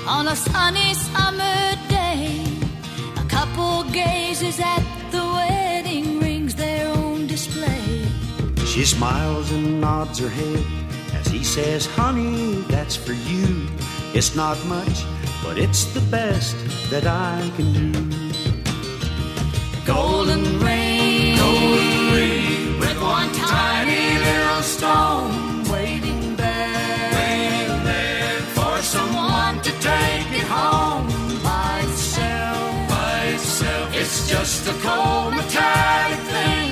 [0.08, 2.44] on a sunny summer day.
[3.16, 8.04] A couple gazes at the wedding rings, their own display.
[8.66, 10.66] She smiles and nods her head
[11.14, 13.68] as he says, Honey, that's for you.
[14.12, 15.04] It's not much,
[15.50, 16.54] but it's the best
[16.90, 17.90] that I can do.
[19.84, 29.56] Golden ring, golden ring, with one tiny little stone waiting there, waiting there for someone
[29.66, 31.08] to take it home
[31.42, 32.88] by itself.
[32.88, 33.86] by itself.
[33.92, 36.69] It's just a cold metallic thing.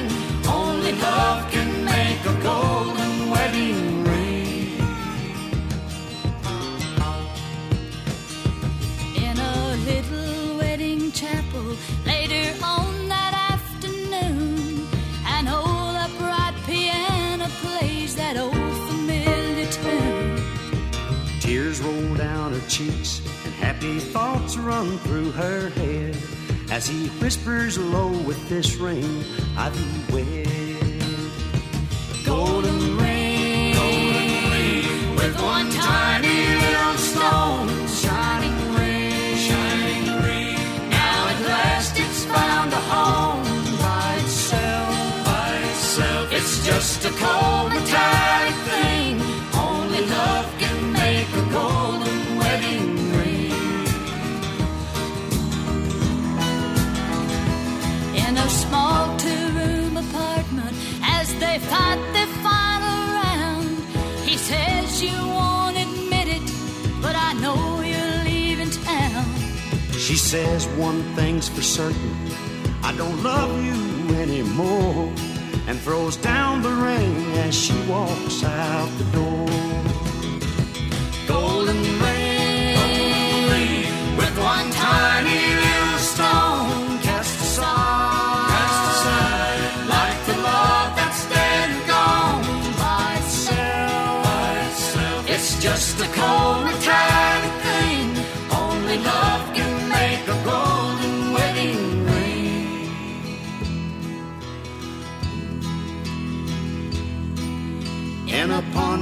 [23.79, 26.17] Happy thoughts run through her head
[26.73, 29.23] as he whispers low with this ring
[29.57, 30.78] I thee wed.
[70.09, 72.17] She says one thing's for certain
[72.83, 75.13] I don't love you anymore
[75.67, 79.68] and throws down the ring as she walks out the door.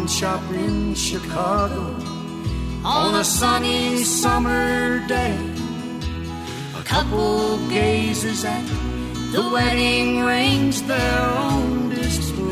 [0.08, 1.96] Shop in Chicago
[2.84, 5.36] on a sunny summer day.
[6.78, 8.64] A couple gazes at
[9.32, 12.44] the wedding rings there on display.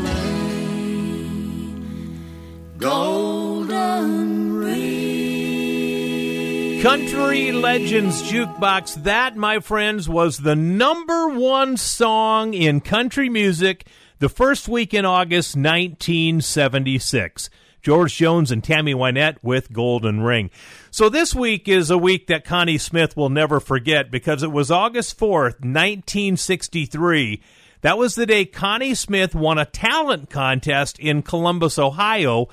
[2.77, 6.81] Golden ring.
[6.81, 9.03] Country Legends Jukebox.
[9.03, 13.87] That, my friends, was the number one song in country music
[14.19, 17.49] the first week in August 1976.
[17.81, 20.49] George Jones and Tammy Wynette with Golden Ring.
[20.89, 24.71] So this week is a week that Connie Smith will never forget because it was
[24.71, 27.43] August 4th, 1963.
[27.81, 32.47] That was the day Connie Smith won a talent contest in Columbus, Ohio,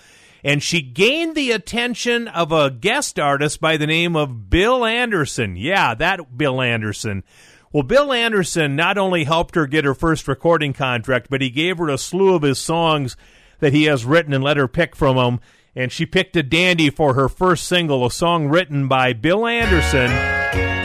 [0.45, 5.57] and she gained the attention of a guest artist by the name of Bill Anderson.
[5.57, 7.25] Yeah, that Bill Anderson.
[7.73, 11.79] Well, Bill Anderson not only helped her get her first recording contract, but he gave
[11.79, 13.17] her a slew of his songs
[13.61, 15.41] that he has written and let her pick from them.
[15.75, 20.11] And she picked a dandy for her first single, a song written by Bill Anderson.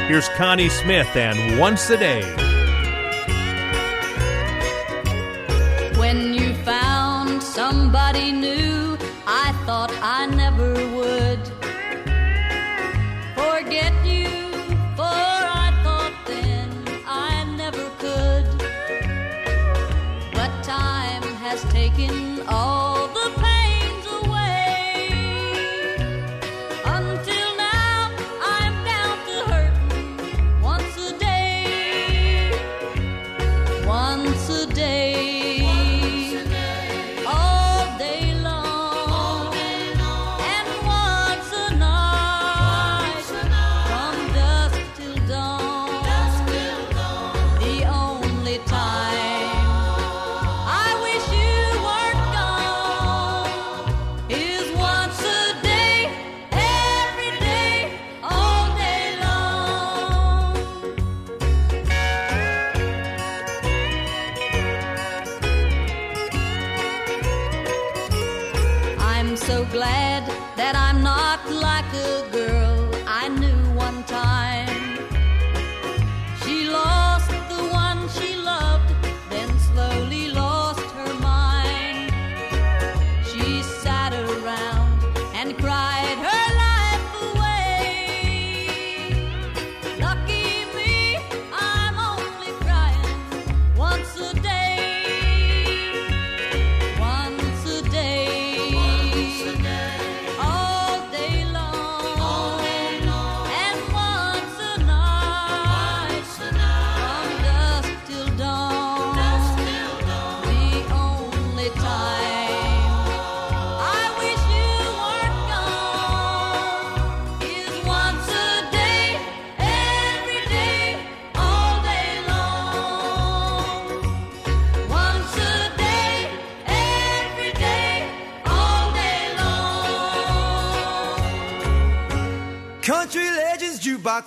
[0.07, 2.21] Here's Connie Smith and Once a Day.
[5.99, 8.56] When you found somebody new,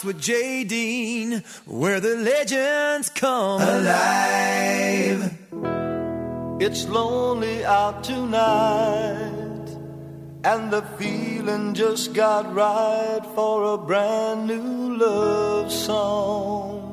[0.01, 5.35] Legends with Jay Dean, where the legends come alive.
[6.61, 9.69] It's lonely out tonight.
[10.45, 16.87] And the feeling just got right for a brand new love song.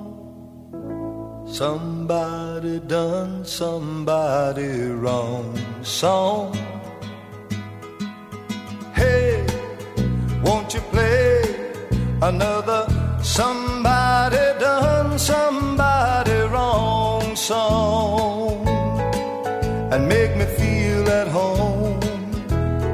[1.48, 6.54] Somebody done somebody wrong song.
[8.94, 9.46] Hey,
[10.44, 11.38] won't you play
[12.22, 12.87] another
[13.38, 18.68] somebody done somebody wrong song
[19.94, 22.00] and make me feel at home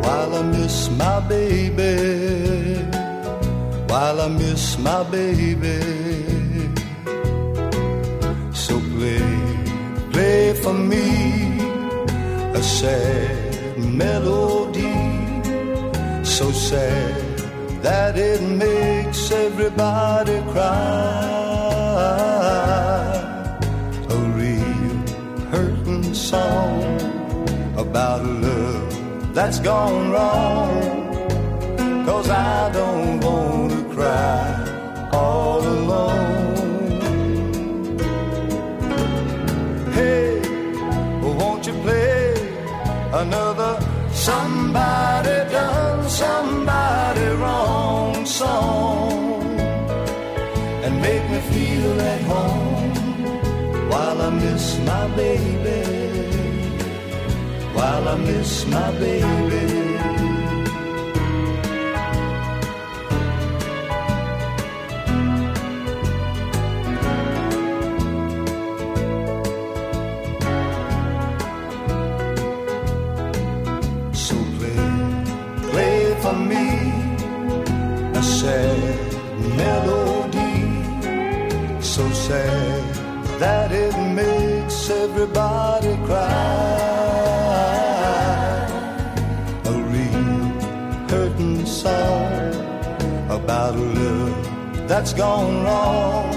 [0.04, 1.96] while I miss my baby.
[3.88, 5.80] While I miss my baby.
[8.64, 9.26] So play
[10.12, 11.08] play for me
[12.60, 14.96] a sad melody.
[16.36, 17.23] So sad
[17.84, 21.20] that it makes everybody cry.
[24.10, 24.98] A real
[25.52, 26.82] hurting song
[27.78, 30.72] about a love that's gone wrong.
[32.06, 37.02] Cause I don't want to cry all alone.
[39.92, 40.40] Hey,
[41.22, 42.34] won't you play
[43.12, 43.93] another
[44.24, 49.44] somebody done somebody wrong song
[50.86, 55.82] and make me feel at home while I miss my baby.
[57.76, 59.83] While I miss my baby
[82.34, 86.30] sad that it makes everybody cry.
[89.72, 90.38] A real
[91.12, 92.54] hurting song
[93.38, 96.32] about a love that's gone wrong.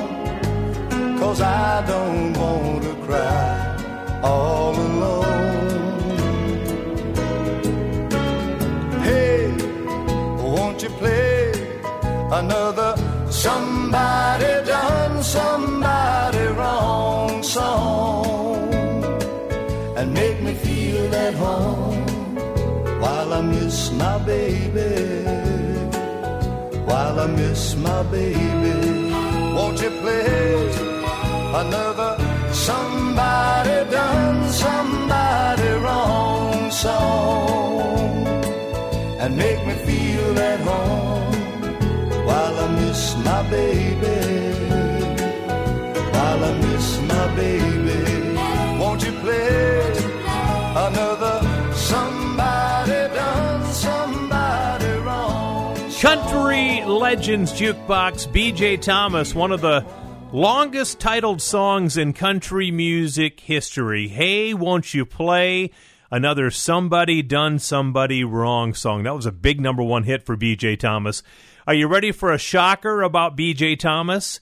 [1.21, 3.55] Cause I don't want to cry
[4.31, 5.45] all alone.
[9.07, 9.39] Hey,
[10.55, 11.53] won't you play
[12.41, 12.91] another
[13.31, 14.56] somebody
[23.91, 25.24] my baby.
[26.84, 28.97] While I miss my baby
[29.57, 30.68] won't you play
[31.62, 32.12] another
[32.53, 38.26] somebody done somebody wrong song.
[39.22, 41.32] And make me feel at home
[42.26, 44.20] while I miss my baby.
[46.14, 48.03] While I miss my baby,
[48.80, 49.93] won't you play
[50.87, 51.36] another
[56.01, 59.83] Country Legends Jukebox, BJ Thomas, one of the
[60.31, 64.07] longest titled songs in country music history.
[64.09, 65.71] Hey, won't you play
[66.11, 69.05] another Somebody Done Somebody Wrong song?
[69.05, 71.23] That was a big number one hit for BJ Thomas.
[71.67, 74.41] Are you ready for a shocker about BJ Thomas?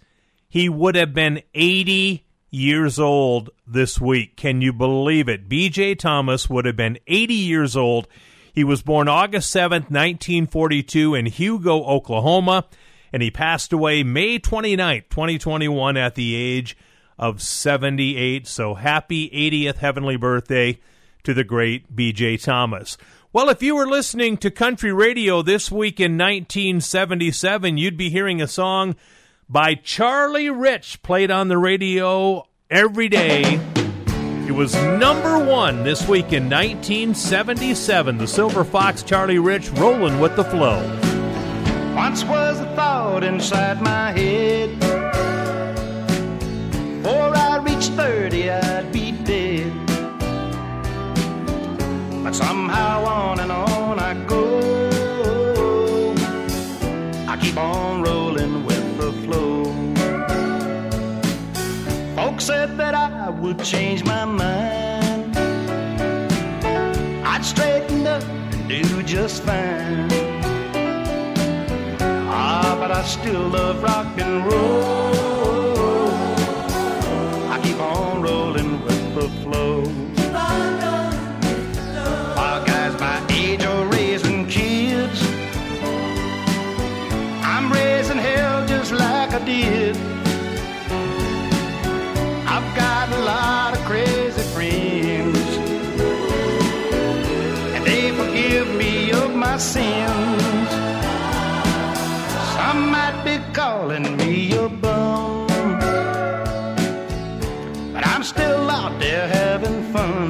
[0.49, 4.37] He would have been 80 years old this week.
[4.37, 5.49] Can you believe it?
[5.49, 8.09] BJ Thomas would have been 80 years old.
[8.55, 12.67] He was born August 7th, 1942, in Hugo, Oklahoma,
[13.13, 16.77] and he passed away May 29th, 2021, at the age
[17.19, 18.47] of 78.
[18.47, 20.79] So happy 80th heavenly birthday
[21.25, 22.97] to the great BJ Thomas.
[23.33, 28.41] Well, if you were listening to country radio this week in 1977, you'd be hearing
[28.41, 28.95] a song
[29.49, 33.61] by Charlie Rich played on the radio every day.
[34.47, 38.18] It was number one this week in 1977.
[38.18, 40.82] The Silver Fox Charlie Rich rolling with the flow.
[41.97, 44.78] Once was a thought inside my head.
[47.03, 49.72] Before I reached 30, I'd be dead.
[52.22, 54.34] But somehow on and on I go.
[62.45, 65.34] Said that I would change my mind.
[67.26, 70.11] I'd straighten up and do just fine.
[72.28, 75.43] Ah, but I still love rock and roll.
[99.55, 100.71] my sins.
[102.57, 105.47] Some might be calling me a bum,
[107.93, 110.29] but I'm still out there having fun.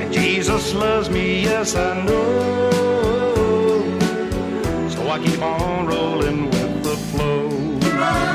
[0.00, 2.70] And Jesus loves me, yes, I know.
[4.90, 8.33] So I keep on rolling with the flow.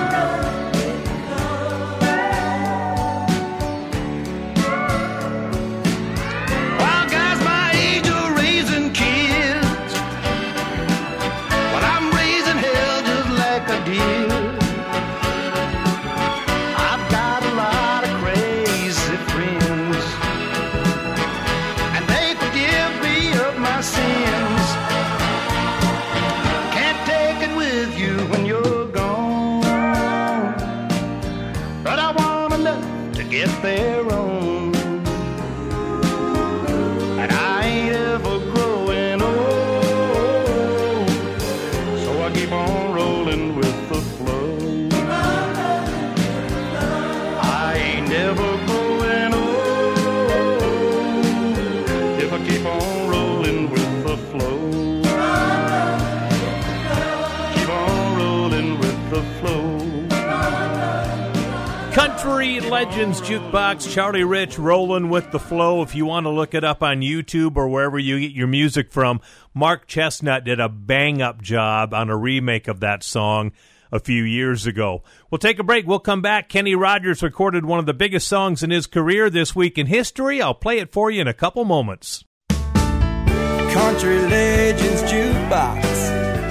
[62.79, 65.81] Legends Jukebox, Charlie Rich rolling with the flow.
[65.81, 68.89] If you want to look it up on YouTube or wherever you get your music
[68.89, 69.19] from,
[69.53, 73.51] Mark Chesnutt did a bang up job on a remake of that song
[73.91, 75.03] a few years ago.
[75.29, 75.85] We'll take a break.
[75.85, 76.47] We'll come back.
[76.47, 80.41] Kenny Rogers recorded one of the biggest songs in his career this week in history.
[80.41, 82.23] I'll play it for you in a couple moments.
[82.47, 85.83] Country Legends Jukebox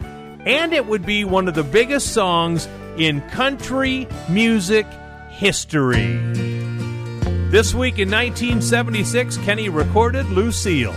[0.45, 2.67] and it would be one of the biggest songs
[2.97, 4.87] in country music
[5.31, 6.17] history.
[7.53, 10.97] This week in 1976, Kenny recorded Lucille.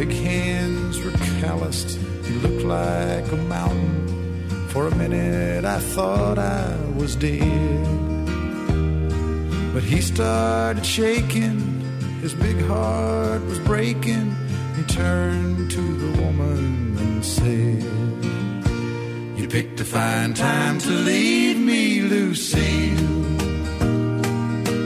[0.00, 1.10] Big hands were
[1.42, 1.98] calloused.
[2.24, 4.48] He looked like a mountain.
[4.68, 7.84] For a minute, I thought I was dead.
[9.74, 11.58] But he started shaking.
[12.22, 14.34] His big heart was breaking.
[14.74, 17.84] He turned to the woman and said,
[19.38, 23.20] You picked a fine time to leave me, Lucille.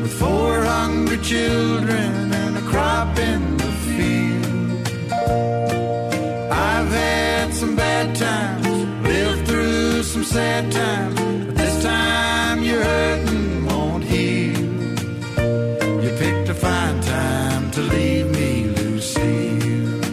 [0.02, 3.53] With four hungry children and a crop in
[8.04, 11.14] bad times, lived through some sad times,
[11.46, 14.58] but this time you're hurting won't heal.
[16.02, 20.04] You picked a fine time to leave me, Lucille.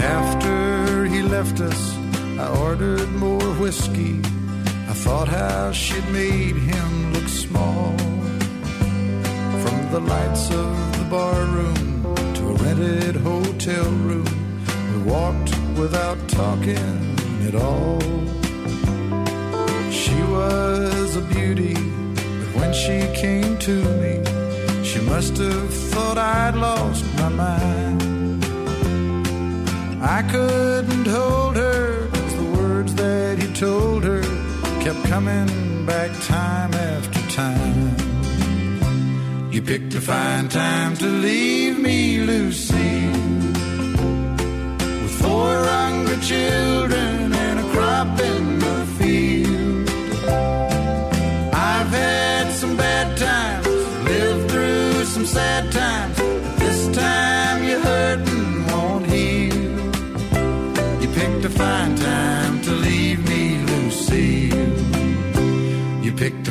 [0.00, 1.96] After he left us,
[2.38, 4.20] I ordered more whiskey.
[4.88, 7.96] I thought how she'd made him look small.
[9.62, 11.44] From the lights of the bar
[12.74, 14.26] hotel room,
[14.92, 18.00] we walked without talking at all.
[19.90, 24.14] She was a beauty, but when she came to me,
[24.82, 28.44] she must have thought I'd lost my mind.
[30.02, 34.22] I couldn't hold her, cause the words that he told her
[34.82, 37.93] kept coming back time after time.
[39.66, 43.08] Picked a fine time to leave me, Lucy,
[45.02, 49.88] with four hungry children and a crop in the field.
[51.54, 53.66] I've had some bad times,
[54.04, 56.23] lived through some sad times.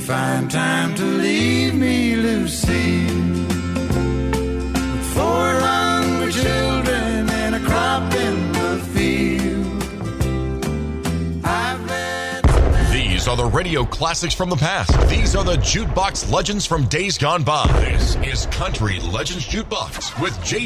[0.06, 2.04] Fine time to leave me.
[4.94, 9.84] With four hungry children and a crop in the field.
[11.46, 14.92] I've had These are the radio classics from the past.
[15.10, 17.68] These are the jukebox legends from days gone by.
[17.80, 20.66] This is Country Legends Jukebox with J.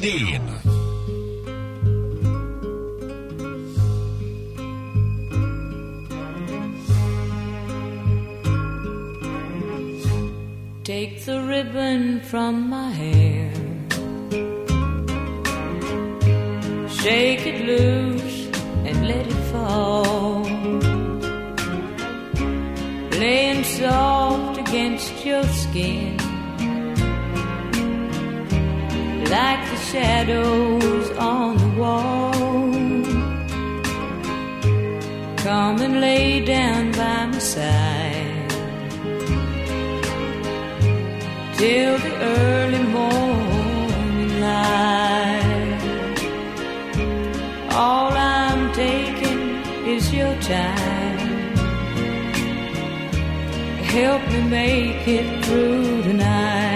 [11.58, 13.52] ribbon from my hair.
[17.02, 18.40] Shake it loose
[18.88, 20.44] and let it fall.
[23.24, 26.18] Laying soft against your skin.
[29.36, 32.72] Like the shadows on the wall.
[35.46, 37.97] Come and lay down by my side.
[41.58, 46.20] Till the early morning light.
[47.72, 49.42] All I'm taking
[49.96, 51.18] is your time.
[53.98, 56.67] Help me make it through tonight.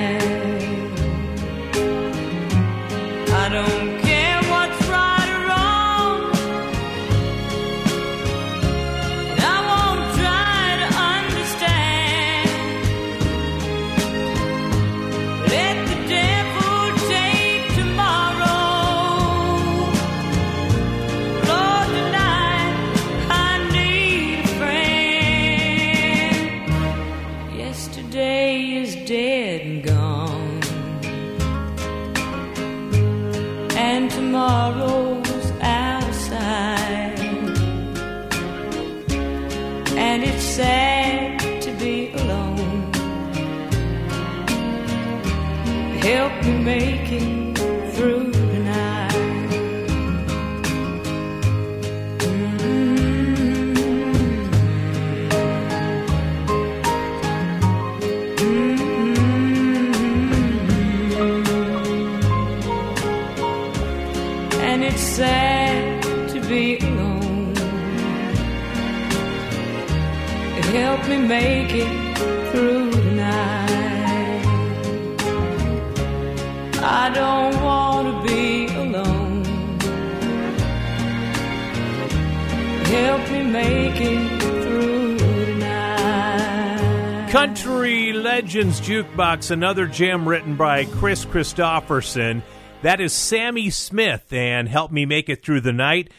[88.41, 92.41] Legends Jukebox, another gem written by Kris Kristofferson.
[92.81, 96.09] That is Sammi Smith, and help me make it through the night.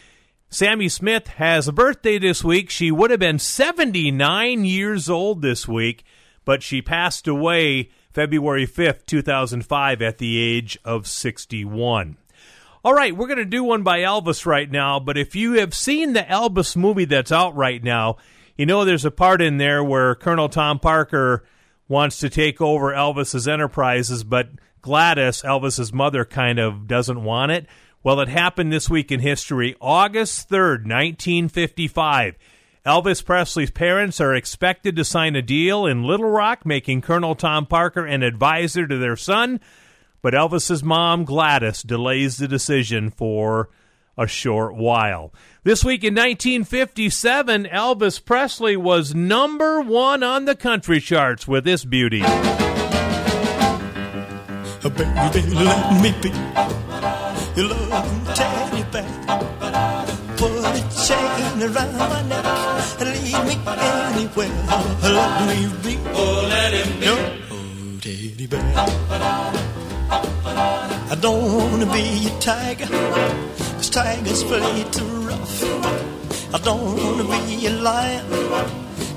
[0.48, 2.70] Sammi Smith has a birthday this week.
[2.70, 6.04] She would have been 79 years old this week,
[6.44, 12.18] but she passed away February 5th, 2005, at the age of 61.
[12.84, 15.74] All right, we're going to do one by Elvis right now, but if you have
[15.74, 18.18] seen the Elvis movie that's out right now,
[18.56, 21.42] you know there's a part in there where Colonel Tom Parker
[21.92, 24.48] wants to take over Elvis's enterprises, but
[24.80, 27.66] Gladys, Elvis's mother, kind of doesn't want it.
[28.02, 32.36] Well, it happened this week in history, August 3rd, 1955.
[32.86, 37.66] Elvis Presley's parents are expected to sign a deal in Little Rock, making Colonel Tom
[37.66, 39.60] Parker an advisor to their son.
[40.22, 43.68] But Elvis's mom, Gladys, delays the decision for
[44.16, 45.32] a short while.
[45.64, 51.84] This week in 1957, Elvis Presley was number one on the country charts with this
[51.84, 52.22] beauty.
[54.82, 56.28] Baby, let me be
[57.54, 59.04] your loving teddy bear.
[60.36, 62.44] Put a chain around my neck
[63.00, 64.48] and lead me anywhere.
[65.02, 65.98] Let me be.
[66.12, 67.06] Oh, let him be.
[67.06, 67.20] Your
[68.00, 69.71] teddy bear.
[70.54, 75.62] I don't wanna be a tiger, cause tigers play too rough.
[76.54, 78.24] I don't wanna be a lion,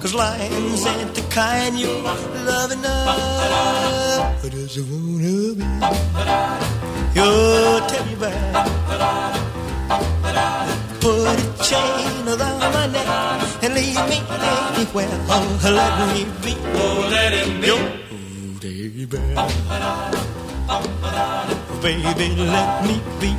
[0.01, 1.91] cause lions ain't the kind you
[2.49, 4.43] love enough.
[4.43, 5.65] I just wanna be
[7.15, 8.53] your teddy bear.
[11.01, 13.07] Put a chain around my neck
[13.63, 14.19] and leave me
[14.75, 15.17] anywhere.
[15.29, 16.53] Oh, let me be.
[16.81, 17.67] Oh, let him be.
[17.67, 17.83] Your
[18.59, 20.44] teddy bear.
[21.81, 23.31] Baby, let me be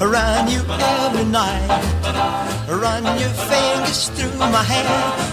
[0.00, 1.68] around you every night.
[2.66, 4.88] Run your fingers through my hair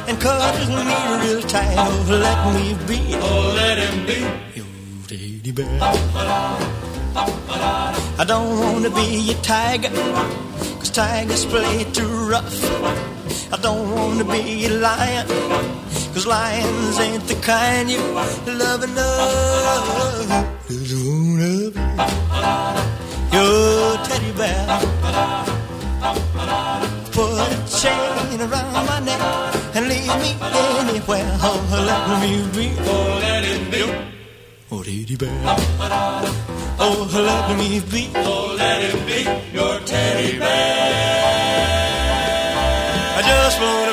[0.09, 1.75] and cuddle me real tight.
[1.77, 3.15] Oh, let me be.
[3.15, 4.19] Oh, let him be
[4.53, 4.67] your
[5.07, 5.79] teddy bear.
[8.19, 9.89] I don't wanna be a tiger,
[10.79, 12.59] cause tigers play too rough.
[13.53, 15.27] I don't wanna be a lion,
[16.13, 18.01] cause lions ain't the kind you
[18.59, 20.60] love enough.
[20.71, 21.81] Just wanna be
[23.35, 24.63] your teddy bear.
[27.11, 27.47] Put a
[27.81, 29.21] chain around my neck
[29.75, 30.31] and leave me
[30.79, 31.27] anywhere.
[31.43, 32.65] Oh, oh, let me be.
[32.79, 33.81] Oh, let it be.
[34.71, 35.41] Oh, teddy bear.
[36.79, 38.09] Oh, oh, let me be.
[38.15, 39.19] Oh, let it be
[39.53, 41.81] your teddy bear.
[43.17, 43.90] I just wanna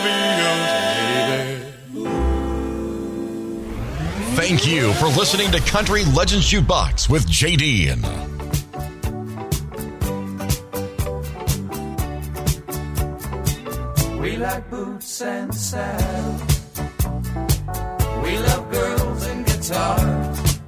[4.39, 7.89] Thank you for listening to Country Legends Jukebox with JD.
[14.21, 16.71] We like boots and saddles.
[18.23, 20.61] We love girls and guitars.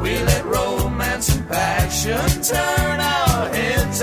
[0.00, 4.00] We let romance and passion turn our heads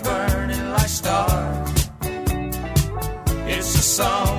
[0.00, 1.90] burning like stars.
[3.48, 4.35] It's a song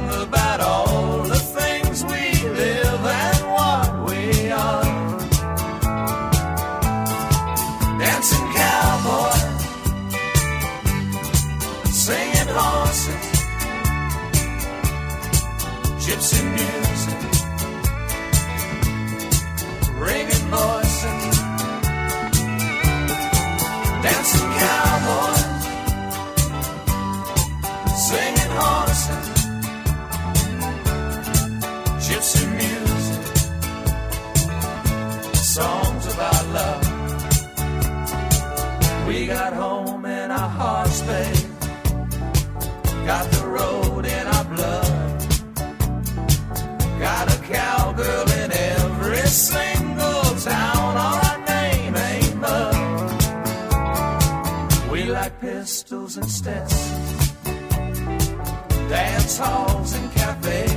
[56.17, 56.29] and
[58.89, 60.76] dance halls and cafes.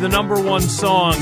[0.00, 1.14] The number one song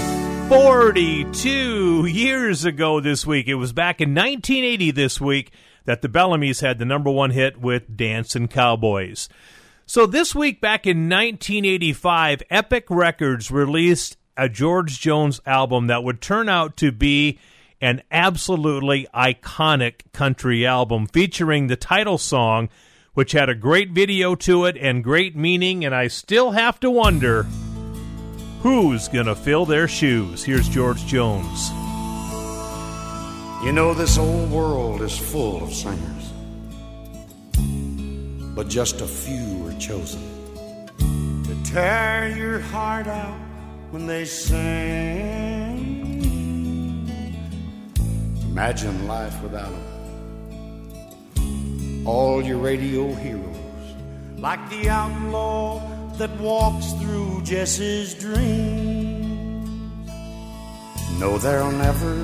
[0.48, 3.46] 42 years ago this week.
[3.46, 5.52] It was back in 1980 this week
[5.84, 9.28] that the Bellamy's had the number one hit with Dancing Cowboys.
[9.86, 16.20] So this week, back in 1985, Epic Records released a George Jones album that would
[16.20, 17.38] turn out to be
[17.80, 22.68] an absolutely iconic country album featuring the title song,
[23.12, 25.84] which had a great video to it and great meaning.
[25.84, 27.46] And I still have to wonder
[28.64, 30.42] who's going to fill their shoes.
[30.42, 31.68] Here's George Jones.
[33.62, 36.32] You know, this old world is full of singers,
[38.56, 40.22] but just a few are chosen
[41.44, 43.38] to tear your heart out
[43.90, 44.64] when they sing.
[48.44, 49.72] Imagine life without
[51.36, 52.06] them.
[52.06, 53.58] All your radio heroes,
[54.38, 59.68] like the outlaw that walks through Jesse's dreams.
[61.18, 62.14] No, there'll never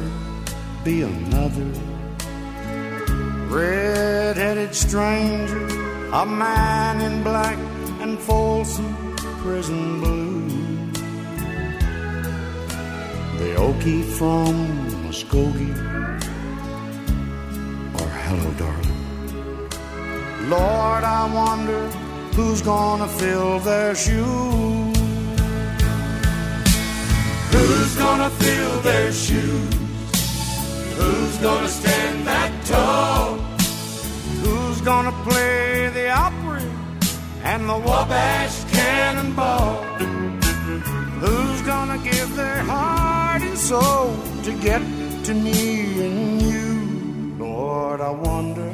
[0.85, 1.73] be another
[3.49, 5.67] red-headed stranger,
[6.13, 7.59] a man in black
[8.01, 10.49] and Folsom prison blue.
[13.39, 14.55] The Okie from
[15.05, 15.75] Muskogee,
[17.99, 18.99] or hello, darling.
[20.49, 22.10] Lord, I wonder
[22.41, 24.97] who's gonna fill their shoes.
[27.55, 29.75] Who's gonna fill their shoes?
[30.99, 33.37] Who's gonna stand that tall?
[34.43, 36.69] Who's gonna play the Opry
[37.51, 39.75] and the Wabash Cannonball?
[41.25, 44.83] Who's gonna give their heart and soul to get
[45.27, 45.61] to me
[46.07, 46.71] and you?
[47.39, 48.71] Lord, I wonder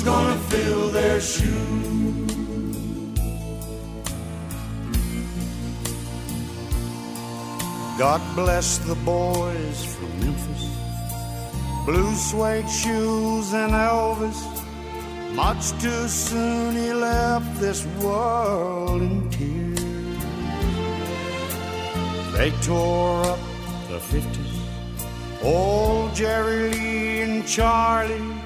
[0.00, 2.30] who's gonna fill their shoes.
[7.98, 10.64] God bless the boys from Memphis.
[11.84, 14.40] Blue suede shoes and Elvis.
[15.34, 19.80] Much too soon he left this world in tears.
[22.32, 23.38] They tore up
[23.88, 24.56] the 50s.
[25.42, 28.39] Old Jerry Lee and Charlie.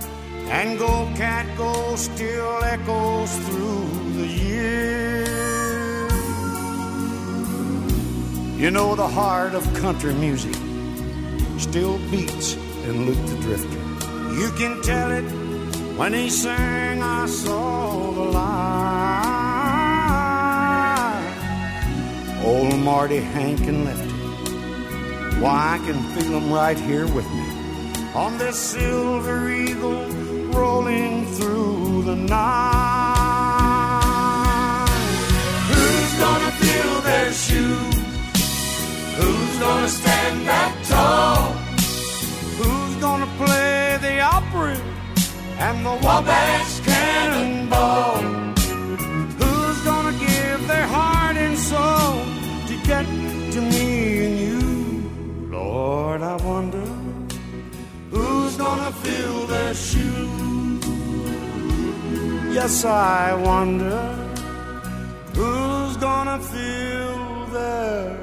[0.51, 5.29] And Go Cat Go still echoes through the years.
[8.61, 10.55] You know, the heart of country music
[11.59, 12.55] still beats
[12.85, 13.79] in Luke the Drifter.
[14.35, 15.25] You can tell it
[15.97, 18.75] when he sang, I saw the light.
[22.45, 24.11] Old Marty, Hank, and Lefty.
[25.41, 27.65] Why, I can feel them right here with me
[28.15, 30.24] on this silver eagle
[30.55, 32.45] rolling through the night.
[35.71, 37.97] Who's gonna fill their shoes?
[39.19, 41.53] Who's gonna stand that tall?
[42.59, 44.79] Who's gonna play the Opry
[45.59, 48.23] and the Wabash Cannonball?
[49.41, 52.15] Who's gonna give their heart and soul
[52.69, 53.07] to get
[53.55, 53.89] to me
[54.27, 54.61] and you?
[55.51, 56.87] Lord, I wonder
[58.11, 60.44] who's gonna fill their shoes.
[62.55, 64.01] Yes, I wonder
[65.35, 68.17] who's gonna fill their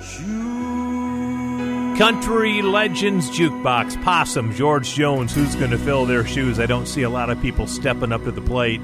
[0.00, 1.98] shoes.
[1.98, 6.58] Country Legends Jukebox, Possum, George Jones, who's to fill their shoes?
[6.58, 8.80] I don't see a lot of people stepping up to the plate,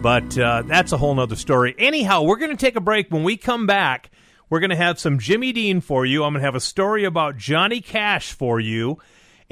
[0.00, 1.74] but uh, that's a whole nother story.
[1.76, 3.10] Anyhow, we're to take a break.
[3.10, 4.12] When we come back,
[4.48, 6.22] we're to have some Jimmy Dean for you.
[6.22, 8.98] I'm to have a story about Johnny Cash for you.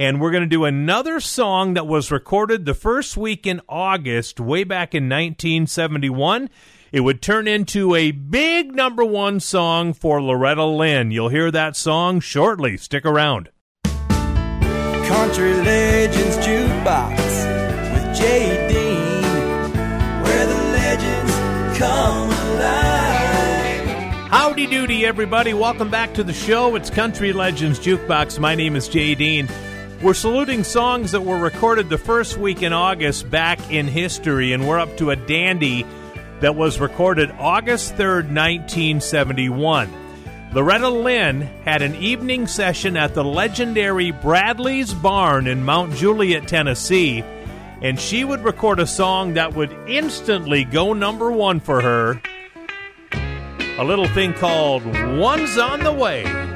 [0.00, 4.40] And we're going to do another song that was recorded the first week in August,
[4.40, 6.48] way back in 1971.
[6.90, 11.10] It would turn into a big number one song for Loretta Lynn.
[11.10, 12.78] You'll hear that song shortly.
[12.78, 13.50] Stick around.
[13.84, 17.18] Country Legends Jukebox
[17.92, 19.22] with Jay Dean,
[20.22, 24.30] where the legends come alive.
[24.30, 25.52] Howdy doody, everybody.
[25.52, 26.74] Welcome back to the show.
[26.74, 28.38] It's Country Legends Jukebox.
[28.38, 29.46] My name is Jay Dean.
[30.02, 34.66] We're saluting songs that were recorded the first week in August back in history, and
[34.66, 35.84] we're up to a dandy
[36.40, 39.92] that was recorded August 3rd, 1971.
[40.54, 47.22] Loretta Lynn had an evening session at the legendary Bradley's Barn in Mount Juliet, Tennessee,
[47.82, 52.22] and she would record a song that would instantly go number one for her.
[53.12, 54.82] A little thing called
[55.18, 56.49] One's on the Way.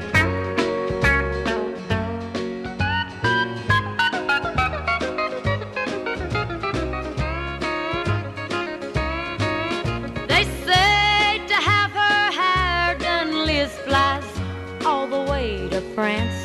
[15.45, 16.37] Way to France.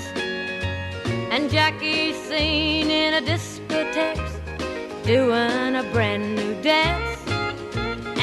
[1.35, 4.31] And Jackie's seen in a discotheque
[5.05, 7.21] doing a brand new dance.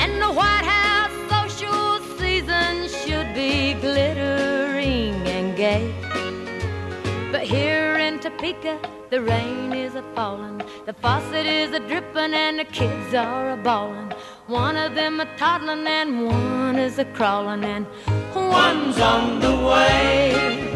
[0.01, 5.85] And the White House social season should be glittering and gay.
[7.31, 8.75] But here in Topeka,
[9.09, 13.57] the rain is a falling, the faucet is a dripping, and the kids are a
[13.57, 14.11] bawling.
[14.47, 17.85] One of them a toddling, and one is a crawling, and
[18.35, 20.66] one's on the way.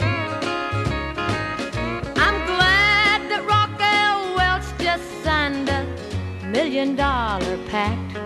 [6.81, 8.17] Million dollar pact.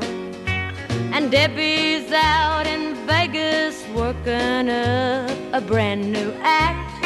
[1.14, 7.06] And Debbie's out in Vegas working up a brand new act.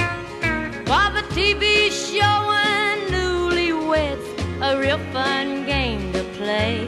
[0.88, 4.28] While the TV's showing newlyweds
[4.62, 6.88] a real fun game to play.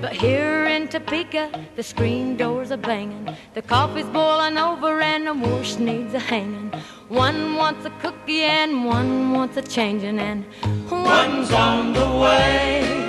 [0.00, 5.34] But here in Topeka, the screen doors are banging, the coffee's boiling over, and the
[5.34, 6.70] wash needs a hanging.
[7.08, 10.44] One wants a cookie and one wants a changing, and
[10.90, 13.03] one's on the way.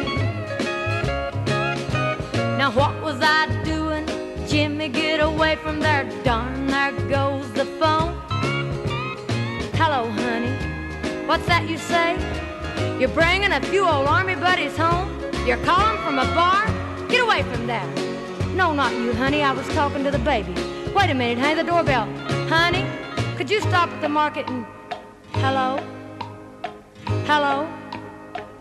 [2.65, 4.07] Now what was I doing?
[4.47, 6.03] Jimmy, get away from there.
[6.23, 8.11] Darn, there goes the phone.
[9.75, 10.49] Hello, honey.
[11.27, 12.17] What's that you say?
[12.99, 15.07] You're bringing a few old army buddies home?
[15.45, 16.65] You're calling from a bar?
[17.07, 17.87] Get away from there.
[18.55, 19.43] No, not you, honey.
[19.43, 20.51] I was talking to the baby.
[20.95, 21.61] Wait a minute, honey.
[21.61, 22.07] The doorbell.
[22.49, 22.83] Honey,
[23.37, 24.65] could you stop at the market and.
[25.33, 25.77] Hello?
[27.27, 27.69] Hello?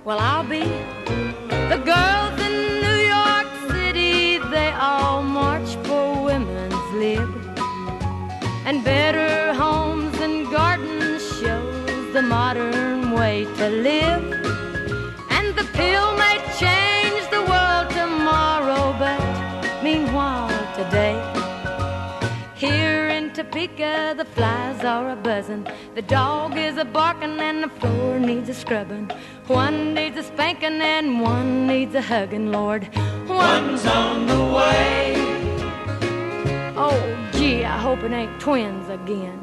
[0.04, 0.60] Well, I'll be.
[1.72, 2.83] The girls in
[8.66, 14.24] And better homes and gardens shows the modern way to live.
[15.30, 19.20] And the pill may change the world tomorrow, but
[19.82, 21.20] meanwhile today.
[22.56, 27.68] Here in Topeka, the flies are a buzzing, the dog is a barking, and the
[27.68, 29.10] floor needs a scrubbing.
[29.46, 32.88] One needs a spanking, and one needs a hugging, Lord.
[33.28, 35.53] One's on the way.
[36.86, 39.40] Oh, gee, I hope it ain't twins again.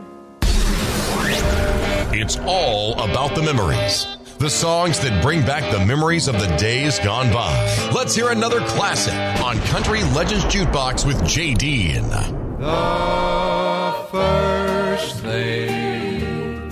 [2.13, 4.05] It's all about the memories.
[4.38, 7.89] The songs that bring back the memories of the days gone by.
[7.95, 11.55] Let's hear another classic on Country Legends Jukebox with J.
[11.55, 12.07] Dean.
[12.09, 16.72] The first thing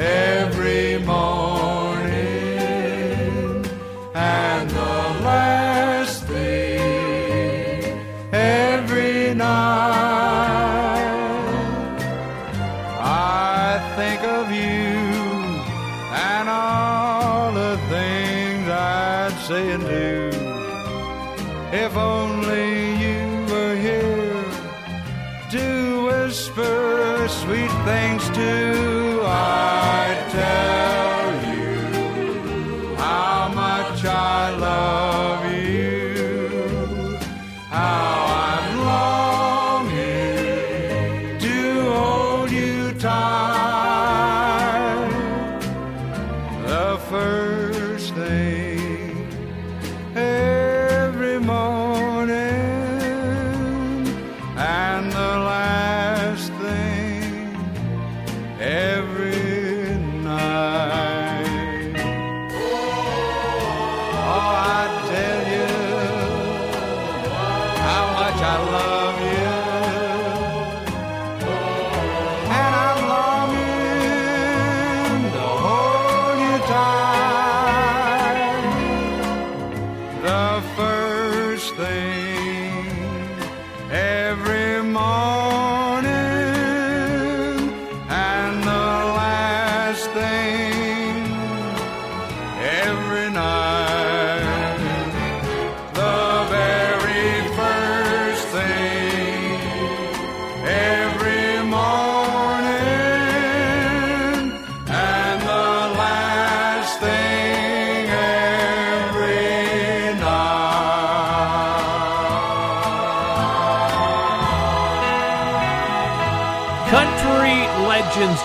[0.00, 0.47] every
[21.72, 24.44] if only you were here
[25.50, 28.67] to whisper sweet things to.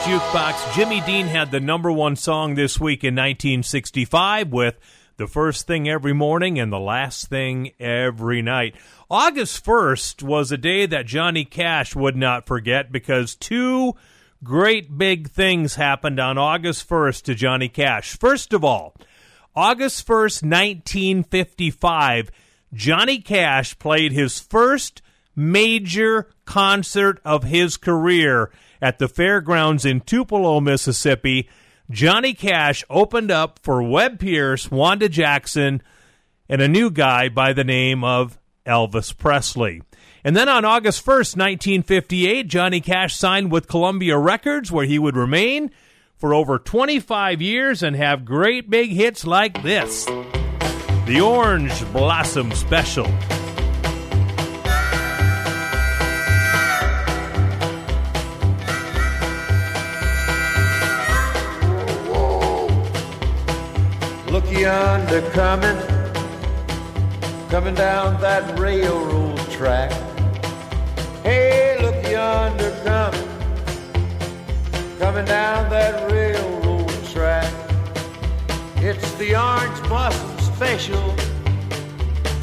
[0.04, 0.76] Jukebox.
[0.76, 4.78] Jimmy Dean had the number one song this week in 1965 with
[5.16, 8.76] The First Thing Every Morning and The Last Thing Every Night.
[9.10, 13.96] August 1st was a day that Johnny Cash would not forget because two
[14.44, 18.18] great big things happened on August 1st to Johnny Cash.
[18.18, 18.98] First of all,
[19.56, 22.30] August 1st, 1955,
[22.74, 25.02] Johnny Cash played his first
[25.34, 28.52] major concert of his career
[28.84, 31.50] at the fairgrounds in Tupelo, Mississippi.
[31.90, 35.82] Johnny Cash opened up for Webb Pierce, Wanda Jackson,
[36.50, 38.38] and a new guy by the name of
[38.68, 39.82] Elvis Presley.
[40.26, 45.16] And then on August 1st, 1958, Johnny Cash signed with Columbia Records, where he would
[45.16, 45.72] remain
[46.18, 50.06] for over 25 years and have great big hits like this
[51.06, 53.08] The Orange Blossom Special.
[64.34, 65.78] Look yonder coming,
[67.50, 69.92] coming down that railroad track.
[71.22, 73.30] Hey, look yonder coming,
[74.98, 77.54] coming down that railroad track.
[78.78, 81.14] It's the orange blossom special,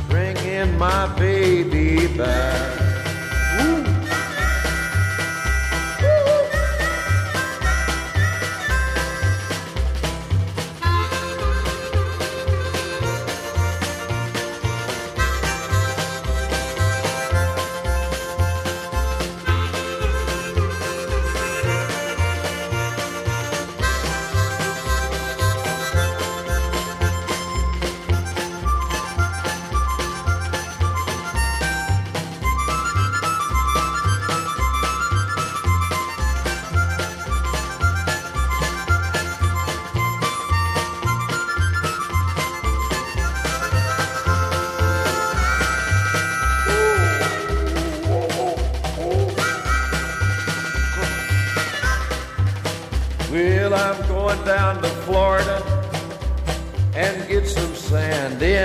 [0.09, 2.81] bringing my baby back.
[3.63, 3.90] Ooh.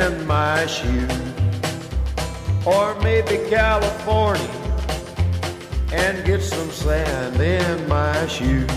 [0.05, 1.07] In my shoe.
[2.65, 4.55] Or maybe California
[5.91, 8.69] and get some sand in my shoes.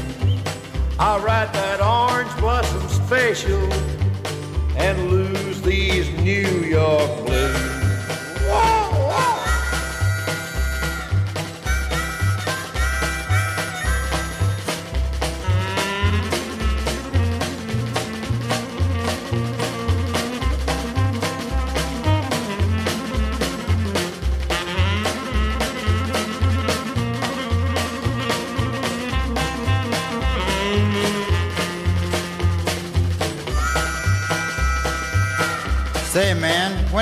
[0.99, 3.73] I'll ride that orange blossom special
[4.77, 6.49] and lose these New
[6.79, 7.18] York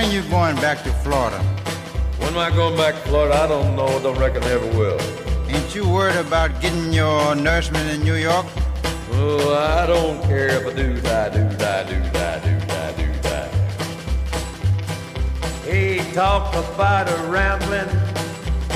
[0.06, 1.38] when you going back to Florida?
[2.18, 3.34] When am I going back to Florida?
[3.34, 3.88] I don't know.
[4.00, 5.00] Don't reckon I ever will.
[5.48, 8.46] Ain't you worried about getting your nourishment in New York?
[9.12, 13.20] Oh, I don't care if I do die, do die, do die, do die, do
[13.22, 13.48] die.
[15.64, 17.88] Hey, talk about a rambling.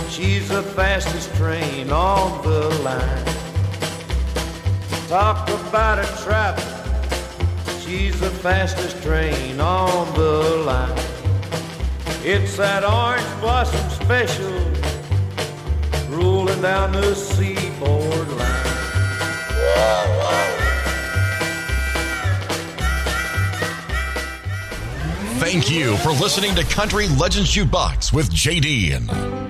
[0.09, 3.24] She's the fastest train on the line.
[5.07, 6.65] Talk about a travel.
[7.82, 11.09] She's the fastest train on the line.
[12.22, 14.52] It's that orange blossom special
[16.10, 18.60] rolling down the seaboard line.
[25.38, 29.49] Thank you for listening to Country Legends Jukebox with JD.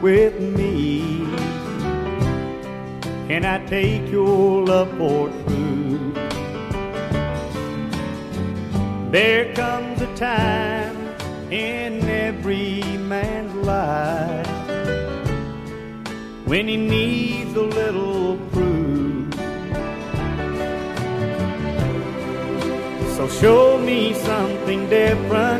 [0.00, 1.26] With me?
[3.28, 6.12] Can I take your love for true?
[9.10, 10.96] There comes a time
[11.50, 14.46] in every man's life
[16.46, 19.34] when he needs a little proof.
[23.16, 25.59] So show me something different,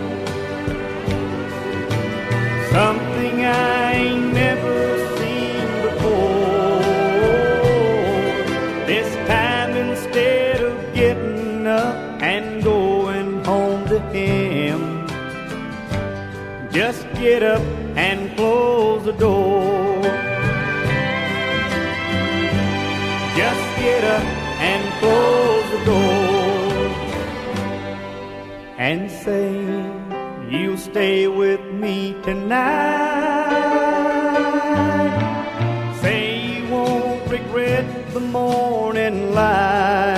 [17.31, 17.63] get up
[17.95, 20.03] and close the door.
[23.41, 24.27] Just get up
[24.71, 26.89] and close the door
[28.89, 29.49] and say
[30.51, 33.61] you'll stay with me tonight.
[36.03, 36.21] Say
[36.53, 40.10] you won't regret the morning light.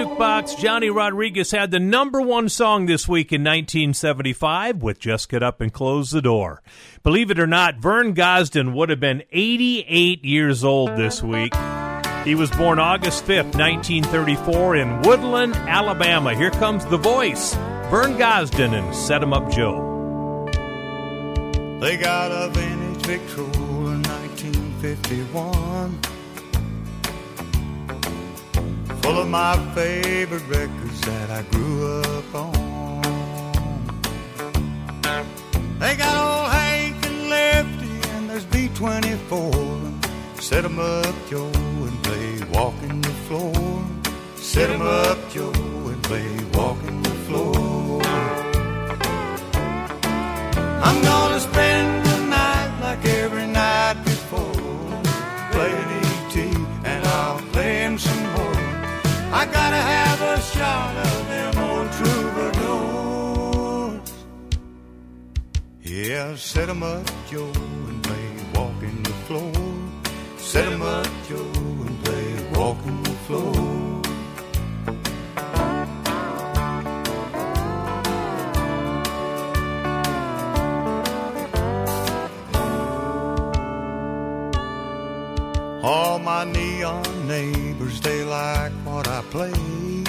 [0.00, 5.42] Jukebox, Johnny Rodriguez had the number one song this week in 1975 with Just Get
[5.42, 6.62] Up and Close the Door.
[7.02, 11.52] Believe it or not, Vern Gosdin would have been 88 years old this week.
[12.24, 16.34] He was born August 5th, 1934, in Woodland, Alabama.
[16.34, 17.52] Here comes the voice,
[17.90, 20.48] Vern Gosdin and Set 'Em Up Joe.
[21.78, 25.98] They got a vintage Victrola in 1951
[29.10, 33.02] full of my favorite records that I grew up on.
[35.80, 39.78] They got old Hank and Lefty, and there's B24.
[40.48, 41.50] Set 'em up, Joe,
[41.88, 43.54] and play Walking the Floor.
[44.36, 45.54] Set 'em up, Joe,
[45.92, 48.02] and play Walking the Floor.
[50.86, 54.92] I'm gonna spend the night like every night before,
[55.54, 55.89] playing
[60.80, 63.30] shot of them old troubadours.
[65.82, 67.52] Yeah, set 'em up, Joe,
[67.90, 69.52] and play Walking the Floor.
[70.50, 71.52] Set 'em up, Joe,
[71.86, 73.54] and play Walking the Floor.
[85.82, 89.99] All my neon neighbors, they like what I play.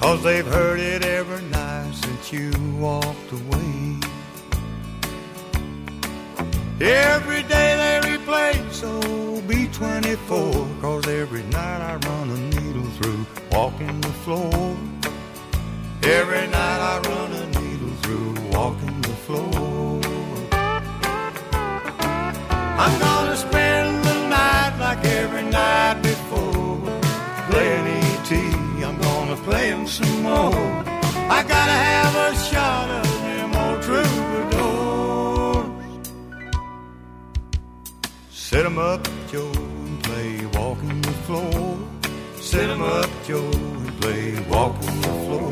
[0.00, 3.98] Cause they've heard it every night since you walked away.
[6.80, 9.00] Every day they replay, so
[9.48, 10.80] B24.
[10.80, 14.76] Cause every night I run a needle through walking the floor.
[16.04, 20.00] Every night I run a needle through walking the floor.
[22.84, 26.78] I'm gonna spend the night like every night before.
[27.50, 28.67] Playing E.T.,
[29.38, 30.84] I'm play him some more.
[31.36, 35.70] I gotta have a shot of them old troubadours.
[38.30, 39.52] Set 'em up, Joe,
[39.86, 41.78] and play Walking the Floor.
[42.40, 43.50] Set 'em up, Joe,
[43.82, 45.50] and play Walking the Floor.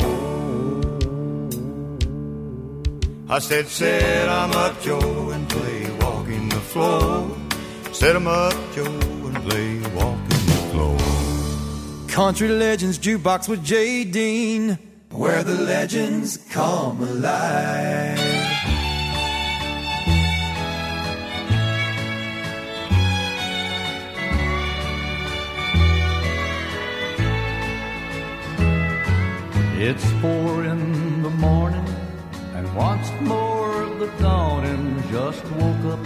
[3.28, 7.30] I said, set 'em up, Joe, and play Walking the Floor.
[7.92, 10.35] Set 'em up, Joe, and play Walking.
[12.16, 14.78] Country Legends Jukebox with Jay Dean,
[15.10, 18.18] where the legends come alive.
[29.76, 31.84] It's four in the morning,
[32.54, 36.00] and once more the dawning just woke up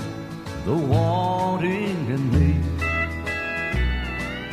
[0.64, 2.49] the wanting in me.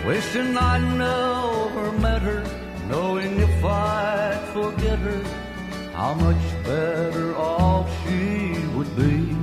[0.08, 2.42] Wishing I never met her,
[2.88, 5.22] knowing if I'd forget her,
[5.92, 9.36] how much better off she would be.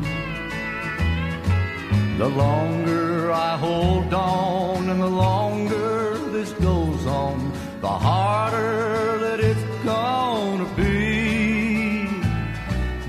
[2.16, 9.64] The longer I hold on and the longer this goes on, the harder that it's
[9.84, 12.08] gonna be.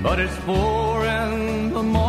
[0.03, 2.04] But it's four in the morning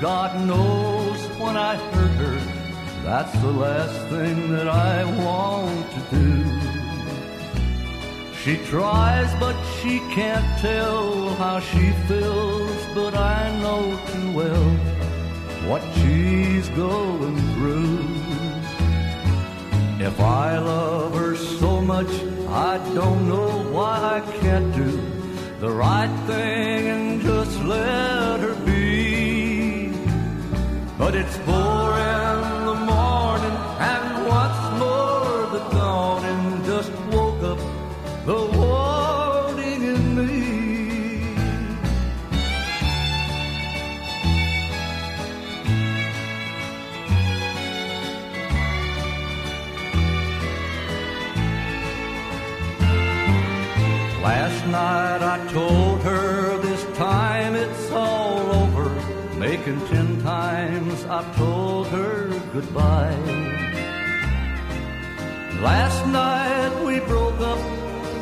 [0.00, 2.38] God knows when I hurt her.
[3.04, 6.40] That's the last thing that I want to do.
[8.42, 14.70] She tries, but she can't tell how she feels, but I know too well
[15.68, 17.98] what she's going through.
[20.00, 22.10] If I love her so much,
[22.48, 24.98] I don't know why I can't do
[25.60, 28.79] the right thing and just let her be.
[31.10, 33.56] But it's four in the morning,
[33.92, 37.58] and once more the dawning just woke up
[38.26, 40.34] the warning in me.
[54.22, 55.79] Last night I told
[59.70, 63.16] reckon ten times I've told her goodbye.
[65.62, 67.58] Last night we broke up,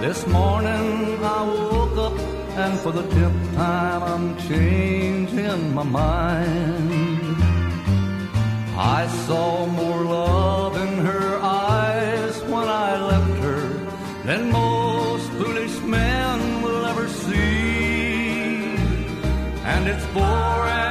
[0.01, 2.19] this morning I woke up,
[2.57, 7.37] and for the tenth time I'm changing my mind.
[8.77, 13.69] I saw more love in her eyes when I left her
[14.25, 18.77] than most foolish men will ever see,
[19.65, 20.88] and it's boring.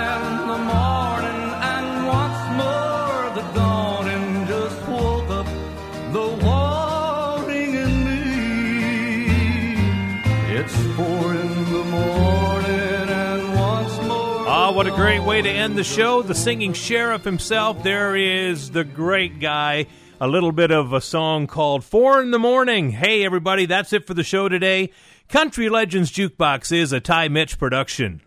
[14.97, 16.23] Great way to end the show.
[16.23, 17.83] The singing sheriff himself.
[17.83, 19.85] There is the great guy.
[20.19, 22.89] A little bit of a song called Four in the Morning.
[22.89, 24.89] Hey, everybody, that's it for the show today.
[25.29, 28.23] Country Legends Jukebox is a Ty Mitch production.